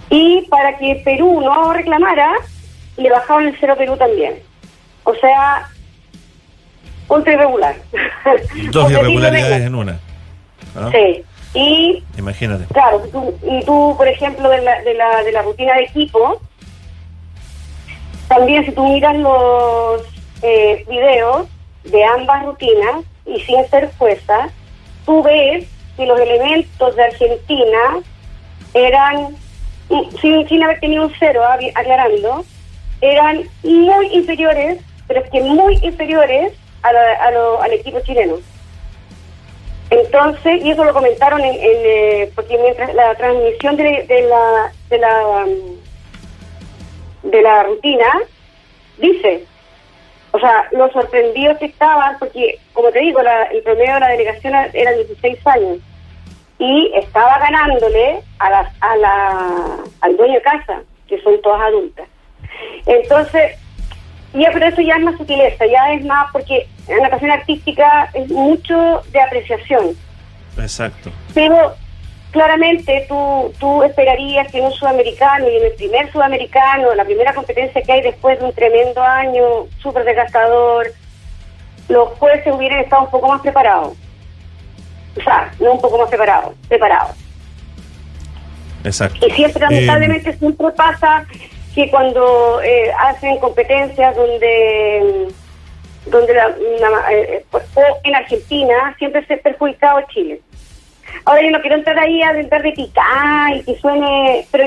Y 0.10 0.42
para 0.50 0.78
que 0.78 1.02
Perú 1.04 1.42
no 1.42 1.74
reclamara, 1.74 2.32
le 2.98 3.10
bajaron 3.10 3.48
el 3.48 3.58
cero 3.60 3.74
a 3.74 3.76
Perú 3.76 3.98
también. 3.98 4.40
O 5.04 5.14
sea, 5.16 5.70
ultra 7.08 7.34
irregular. 7.34 7.76
Dos 8.72 8.92
irregularidades 8.92 9.66
en 9.66 9.76
una. 9.76 10.00
Sí. 10.92 11.24
Y, 11.54 12.04
Imagínate. 12.18 12.66
Claro, 12.74 13.02
y 13.44 13.66
tú, 13.66 13.96
por 13.98 14.08
ejemplo, 14.08 14.50
de 14.50 14.62
la, 14.62 14.82
de, 14.84 14.94
la, 14.94 15.24
de 15.24 15.32
la 15.32 15.42
rutina 15.42 15.74
de 15.76 15.84
equipo, 15.84 16.40
también 18.28 18.66
si 18.66 18.72
tú 18.72 18.88
miras 18.88 19.18
los 19.18 20.04
eh, 20.44 20.86
videos, 20.88 21.48
de 21.92 22.04
ambas 22.04 22.46
rutinas 22.46 23.06
y 23.26 23.40
sin 23.42 23.66
ser 23.70 23.90
jueza, 23.98 24.50
tú 25.06 25.24
ves 25.24 25.66
que 25.98 26.06
los 26.06 26.20
elementos 26.20 26.96
de 26.96 27.04
Argentina 27.04 28.00
eran, 28.74 29.36
sin, 30.22 30.48
sin 30.48 30.64
haber 30.64 30.80
tenido 30.80 31.06
un 31.06 31.14
cero, 31.20 31.42
aclarando, 31.76 32.46
eran 33.02 33.44
muy 33.64 34.08
inferiores, 34.14 34.80
pero 35.08 35.22
es 35.22 35.30
que 35.30 35.42
muy 35.42 35.78
inferiores 35.82 36.54
a 36.84 36.90
al 36.90 37.74
equipo 37.74 38.00
chileno. 38.02 38.38
Entonces, 39.90 40.64
y 40.64 40.72
eso 40.72 40.84
lo 40.84 40.94
comentaron 40.94 41.42
en, 41.42 41.56
eh, 41.60 42.32
porque 42.36 42.58
mientras 42.58 42.94
la 42.94 43.16
transmisión 43.16 43.76
de, 43.76 44.06
de 44.08 44.22
la 44.22 44.72
de 44.90 44.98
la 45.00 45.46
de 47.24 47.42
la 47.42 47.64
rutina 47.64 48.06
dice 49.00 49.46
o 50.32 50.40
sea, 50.40 50.68
los 50.72 50.92
sorprendidos 50.92 51.58
que 51.58 51.66
estaban, 51.66 52.18
porque, 52.20 52.60
como 52.74 52.90
te 52.92 53.00
digo, 53.00 53.20
el 53.20 53.64
promedio 53.64 53.96
de 53.96 54.00
la 54.00 54.10
delegación 54.10 54.54
era 54.74 54.92
16 54.92 55.48
años 55.48 55.80
y 56.60 56.92
estaba 56.96 57.40
ganándole 57.40 58.22
a 58.40 58.50
la, 58.50 58.72
a 58.82 58.96
la, 58.98 59.78
al 60.02 60.18
dueño 60.18 60.34
de 60.34 60.42
casa, 60.42 60.82
que 61.08 61.20
son 61.22 61.42
todas 61.42 61.62
adultas. 61.62 62.08
Entonces, 62.86 63.58
ya, 64.34 64.52
pero 64.52 64.68
eso 64.68 64.82
ya 64.82 64.96
es 64.96 65.04
más 65.04 65.18
sutileza, 65.18 65.66
ya 65.66 65.94
es 65.94 66.06
más, 66.06 66.32
porque 66.32 66.68
en 66.88 66.98
la 66.98 67.04
natación 67.04 67.32
artística 67.32 68.10
es 68.14 68.30
mucho 68.30 69.02
de 69.12 69.22
apreciación. 69.22 69.96
Exacto. 70.58 71.12
Pero 71.34 71.76
claramente 72.32 73.06
tú, 73.08 73.54
tú 73.60 73.84
esperarías 73.84 74.52
que 74.52 74.60
en 74.60 74.66
un 74.66 74.72
sudamericano 74.72 75.50
y 75.50 75.58
en 75.58 75.66
el 75.66 75.74
primer 75.74 76.12
sudamericano, 76.12 76.94
la 76.94 77.06
primera 77.06 77.34
competencia 77.34 77.82
que 77.82 77.92
hay 77.92 78.02
después 78.02 78.40
de 78.40 78.46
un 78.46 78.54
tremendo 78.54 79.02
año 79.02 79.68
súper 79.82 80.04
desgastador, 80.04 80.88
los 81.88 82.10
jueces 82.20 82.54
hubieran 82.54 82.80
estado 82.80 83.04
un 83.04 83.12
poco 83.12 83.28
más 83.28 83.42
preparados. 83.42 83.94
O 85.18 85.24
sea, 85.24 85.52
no 85.60 85.74
un 85.74 85.82
poco 85.82 85.98
más 85.98 86.10
preparados, 86.10 86.54
preparados. 86.68 87.16
Exacto. 88.84 89.28
Y 89.28 89.32
siempre, 89.32 89.62
lamentablemente, 89.62 90.38
siempre 90.38 90.72
pasa 90.72 91.26
que 91.74 91.90
cuando 91.90 92.62
eh, 92.62 92.92
hacen 93.00 93.38
competencias 93.40 94.16
donde 94.16 95.28
donde 96.06 96.34
la, 96.34 96.56
eh, 97.12 97.46
o 97.52 97.82
en 98.04 98.16
Argentina 98.16 98.96
siempre 98.98 99.24
se 99.26 99.36
ha 99.36 99.38
perjudicado 99.38 100.02
Chile 100.10 100.42
Ahora 101.26 101.44
yo 101.44 101.52
no 101.52 101.62
quiero 101.62 101.76
entrar 101.76 102.00
ahí 102.00 102.22
a 102.22 102.32
intentar 102.32 102.64
de 102.64 102.72
picar 102.72 103.56
y 103.56 103.64
que 103.64 103.80
suene, 103.80 104.46
pero 104.52 104.66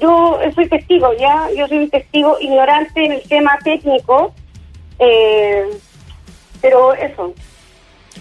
yo, 0.00 0.38
soy 0.54 0.68
testigo, 0.68 1.10
¿ya? 1.18 1.48
Yo 1.56 1.66
soy 1.68 1.78
un 1.78 1.90
testigo 1.90 2.36
ignorante 2.40 3.04
en 3.04 3.12
el 3.12 3.22
tema 3.22 3.58
técnico, 3.64 4.34
eh, 4.98 5.64
pero 6.60 6.94
eso. 6.94 7.34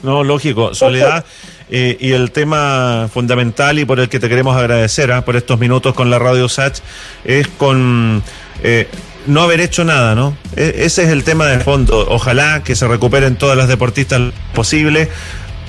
No, 0.01 0.23
lógico. 0.23 0.73
Soledad, 0.73 1.23
eh, 1.69 1.97
y 1.99 2.11
el 2.11 2.31
tema 2.31 3.09
fundamental 3.11 3.79
y 3.79 3.85
por 3.85 3.99
el 3.99 4.09
que 4.09 4.19
te 4.19 4.27
queremos 4.29 4.55
agradecer 4.55 5.11
¿ah? 5.11 5.23
por 5.23 5.35
estos 5.35 5.59
minutos 5.59 5.93
con 5.93 6.09
la 6.09 6.19
Radio 6.19 6.49
Sach 6.49 6.79
es 7.23 7.47
con 7.47 8.21
eh, 8.63 8.87
no 9.27 9.41
haber 9.41 9.61
hecho 9.61 9.83
nada, 9.85 10.13
¿no? 10.13 10.35
E, 10.55 10.83
ese 10.85 11.03
es 11.03 11.09
el 11.09 11.23
tema 11.23 11.47
de 11.47 11.59
fondo. 11.59 12.05
Ojalá 12.09 12.63
que 12.63 12.75
se 12.75 12.87
recuperen 12.87 13.37
todas 13.37 13.57
las 13.57 13.67
deportistas 13.67 14.21
posible 14.53 15.09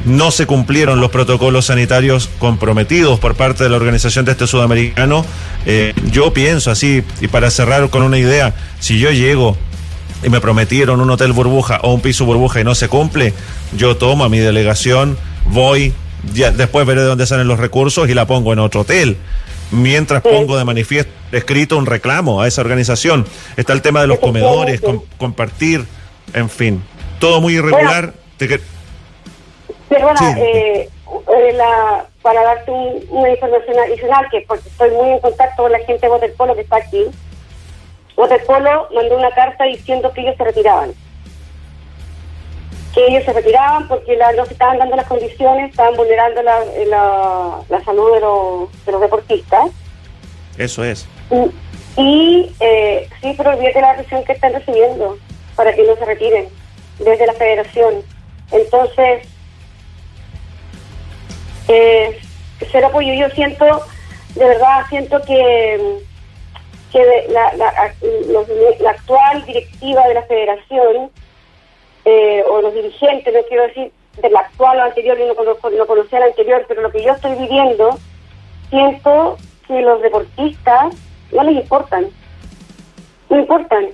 no 0.04 0.30
se 0.30 0.46
cumplieron 0.46 1.00
los 1.00 1.10
protocolos 1.10 1.66
sanitarios 1.66 2.28
comprometidos 2.38 3.18
por 3.18 3.34
parte 3.34 3.64
de 3.64 3.70
la 3.70 3.76
organización 3.76 4.24
de 4.24 4.32
este 4.32 4.46
sudamericano. 4.46 5.24
Eh, 5.66 5.94
yo 6.10 6.32
pienso 6.32 6.70
así, 6.70 7.02
y 7.20 7.28
para 7.28 7.50
cerrar 7.50 7.88
con 7.90 8.02
una 8.02 8.18
idea, 8.18 8.54
si 8.80 8.98
yo 8.98 9.10
llego 9.10 9.56
y 10.22 10.28
me 10.28 10.40
prometieron 10.40 11.00
un 11.00 11.10
hotel 11.10 11.32
burbuja 11.32 11.80
o 11.82 11.94
un 11.94 12.00
piso 12.00 12.24
burbuja 12.24 12.60
y 12.60 12.64
no 12.64 12.74
se 12.74 12.88
cumple, 12.88 13.32
yo 13.76 13.96
tomo 13.96 14.24
a 14.24 14.28
mi 14.28 14.38
delegación, 14.38 15.18
voy, 15.46 15.92
ya 16.32 16.50
después 16.50 16.86
veré 16.86 17.00
de 17.02 17.06
dónde 17.06 17.26
salen 17.26 17.48
los 17.48 17.58
recursos 17.58 18.08
y 18.08 18.14
la 18.14 18.26
pongo 18.26 18.52
en 18.52 18.58
otro 18.58 18.82
hotel. 18.82 19.16
Mientras 19.70 20.22
pongo 20.22 20.56
de 20.56 20.64
manifiesto 20.64 21.10
escrito 21.32 21.76
un 21.76 21.86
reclamo 21.86 22.40
a 22.40 22.48
esa 22.48 22.60
organización. 22.60 23.26
Está 23.56 23.72
el 23.72 23.82
tema 23.82 24.00
de 24.00 24.06
los 24.06 24.18
comedores, 24.18 24.80
compartir, 25.18 25.84
en 26.32 26.48
fin. 26.48 26.82
Todo 27.18 27.40
muy 27.40 27.54
irregular. 27.54 28.14
Perdona, 29.88 30.38
eh, 30.38 30.88
la, 31.54 32.06
para 32.22 32.42
darte 32.42 32.70
una 33.10 33.30
información 33.30 33.78
adicional, 33.78 34.26
que 34.30 34.44
porque 34.48 34.68
estoy 34.68 34.90
muy 34.90 35.10
en 35.10 35.20
contacto 35.20 35.62
con 35.62 35.72
la 35.72 35.78
gente 35.80 36.06
de 36.06 36.12
Waterpolo 36.12 36.54
que 36.54 36.62
está 36.62 36.76
aquí, 36.76 37.06
Waterpolo 38.16 38.88
mandó 38.94 39.16
una 39.16 39.30
carta 39.32 39.64
diciendo 39.64 40.12
que 40.12 40.22
ellos 40.22 40.36
se 40.36 40.44
retiraban. 40.44 40.94
Que 42.94 43.06
ellos 43.08 43.24
se 43.24 43.32
retiraban 43.32 43.88
porque 43.88 44.16
la, 44.16 44.32
no 44.32 44.46
se 44.46 44.52
estaban 44.52 44.78
dando 44.78 44.96
las 44.96 45.06
condiciones, 45.06 45.70
estaban 45.70 45.96
vulnerando 45.96 46.42
la, 46.42 46.60
la, 47.68 47.84
salud 47.84 48.14
de 48.14 48.20
los, 48.20 48.86
de 48.86 48.92
los 48.92 49.00
deportistas. 49.00 49.70
Eso 50.56 50.84
es. 50.84 51.06
Y, 51.96 52.54
eh, 52.60 53.08
sí, 53.20 53.34
pero 53.36 53.50
olvídate 53.50 53.80
la 53.80 53.90
atención 53.90 54.24
que 54.24 54.32
están 54.32 54.52
recibiendo 54.52 55.18
para 55.56 55.72
que 55.74 55.82
no 55.82 55.96
se 55.96 56.04
retiren 56.04 56.48
desde 56.98 57.26
la 57.26 57.32
federación. 57.32 58.02
Entonces, 58.52 59.26
eh, 61.68 62.20
ser 62.70 62.84
apoyo. 62.84 63.12
Yo 63.14 63.28
siento, 63.30 63.64
de 64.34 64.44
verdad, 64.44 64.82
siento 64.88 65.20
que, 65.22 65.98
que 66.92 67.26
la, 67.30 67.54
la, 67.54 68.90
actual 68.90 69.44
directiva 69.44 70.06
de 70.06 70.14
la 70.14 70.22
federación, 70.22 71.10
eh, 72.04 72.44
o 72.48 72.60
los 72.60 72.74
dirigentes, 72.74 73.32
no 73.32 73.40
quiero 73.48 73.62
decir 73.64 73.92
de 74.20 74.30
la 74.30 74.40
actual 74.40 74.78
o 74.78 74.82
anterior, 74.82 75.18
yo 75.18 75.26
no, 75.26 75.34
conozco, 75.34 75.70
no 75.70 75.86
conocía 75.86 76.20
la 76.20 76.26
anterior, 76.26 76.64
pero 76.68 76.82
lo 76.82 76.90
que 76.90 77.02
yo 77.02 77.12
estoy 77.12 77.34
viviendo, 77.34 77.98
siento 78.70 79.36
que 79.66 79.80
los 79.80 80.00
deportistas 80.02 80.94
no 81.32 81.42
les 81.42 81.56
importan. 81.56 82.08
No 83.30 83.38
importan. 83.40 83.88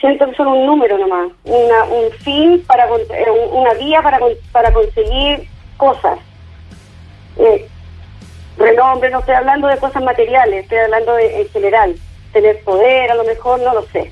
Siento 0.00 0.26
que 0.28 0.36
son 0.36 0.48
un 0.48 0.66
número 0.66 0.98
nomás, 0.98 1.30
una, 1.44 1.84
un 1.84 2.10
fin, 2.12 2.62
para 2.66 2.86
eh, 2.86 3.30
una 3.52 3.74
vía 3.74 4.02
para, 4.02 4.18
para 4.52 4.72
conseguir 4.72 5.48
cosas 5.76 6.18
eh, 7.38 7.68
renombre, 8.58 9.10
no 9.10 9.20
estoy 9.20 9.34
hablando 9.34 9.68
de 9.68 9.78
cosas 9.78 10.02
materiales, 10.02 10.64
estoy 10.64 10.78
hablando 10.78 11.14
de, 11.14 11.42
en 11.42 11.48
general, 11.48 11.96
tener 12.32 12.62
poder, 12.64 13.10
a 13.10 13.14
lo 13.14 13.24
mejor, 13.24 13.60
no 13.60 13.74
lo 13.74 13.82
sé. 13.88 14.10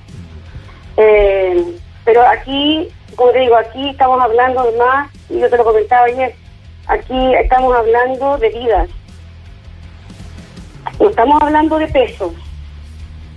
Eh, 0.97 1.77
pero 2.05 2.27
aquí, 2.27 2.89
como 3.17 3.33
te 3.33 3.41
digo, 3.41 3.57
aquí 3.57 3.91
estamos 3.91 4.21
hablando 4.21 4.65
de 4.65 4.79
más, 4.79 5.11
y 5.29 5.39
yo 5.39 5.49
te 5.49 5.57
lo 5.57 5.65
comentaba 5.65 6.07
ayer, 6.07 6.35
aquí 6.87 7.35
estamos 7.35 7.75
hablando 7.75 8.39
de 8.39 8.49
vidas. 8.49 8.89
No 10.99 11.09
estamos 11.09 11.43
hablando 11.43 11.79
de 11.79 11.87
pesos, 11.89 12.33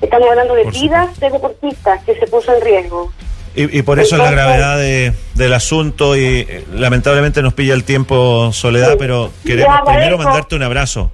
estamos 0.02 0.30
hablando 0.30 0.56
de 0.56 0.66
vidas 0.66 1.20
de 1.20 1.30
deportistas 1.30 2.04
que 2.04 2.16
se 2.16 2.28
puso 2.28 2.54
en 2.54 2.62
riesgo. 2.62 3.12
Y, 3.58 3.82
por 3.84 4.00
eso 4.00 4.16
es 4.16 4.22
la 4.22 4.32
gravedad 4.32 5.14
del 5.34 5.54
asunto 5.54 6.18
y 6.18 6.26
eh, 6.26 6.66
lamentablemente 6.74 7.42
nos 7.42 7.54
pilla 7.54 7.74
el 7.74 7.86
tiempo, 7.86 8.52
Soledad, 8.52 8.96
pero 9.00 9.32
queremos 9.46 9.80
primero 9.86 10.18
mandarte 10.18 10.56
un 10.56 10.64
abrazo. 10.64 11.10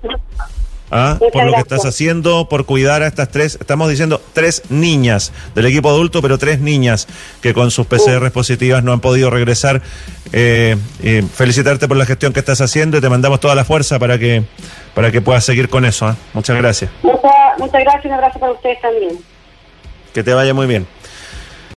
¿ah? 0.89 1.17
Por 1.19 1.45
lo 1.45 1.53
que 1.53 1.59
estás 1.59 1.85
haciendo, 1.85 2.49
por 2.49 2.65
cuidar 2.65 3.03
a 3.03 3.07
estas 3.07 3.29
tres, 3.29 3.57
estamos 3.59 3.89
diciendo 3.89 4.19
tres 4.33 4.63
niñas 4.69 5.31
del 5.53 5.67
equipo 5.67 5.89
adulto, 5.89 6.21
pero 6.21 6.37
tres 6.37 6.59
niñas 6.59 7.07
que 7.41 7.53
con 7.53 7.69
sus 7.69 7.85
PCR 7.85 8.31
positivas 8.31 8.83
no 8.83 8.91
han 8.91 8.99
podido 8.99 9.29
regresar. 9.29 9.81
Eh, 10.33 10.77
felicitarte 11.33 11.87
por 11.87 11.97
la 11.97 12.05
gestión 12.05 12.33
que 12.33 12.39
estás 12.39 12.61
haciendo 12.61 12.97
y 12.97 13.01
te 13.01 13.09
mandamos 13.09 13.39
toda 13.39 13.53
la 13.53 13.65
fuerza 13.65 13.99
para 13.99 14.17
que 14.17 14.43
para 14.93 15.11
que 15.11 15.21
puedas 15.21 15.43
seguir 15.43 15.69
con 15.69 15.85
eso. 15.85 16.07
¿ah? 16.07 16.15
Muchas 16.33 16.57
gracias. 16.57 16.91
Muchas, 17.03 17.31
muchas 17.57 17.81
gracias 17.81 18.05
y 18.05 18.07
un 18.07 18.13
abrazo 18.13 18.39
para 18.39 18.51
ustedes 18.53 18.81
también. 18.81 19.19
Que 20.13 20.23
te 20.23 20.33
vaya 20.33 20.53
muy 20.53 20.67
bien. 20.67 20.85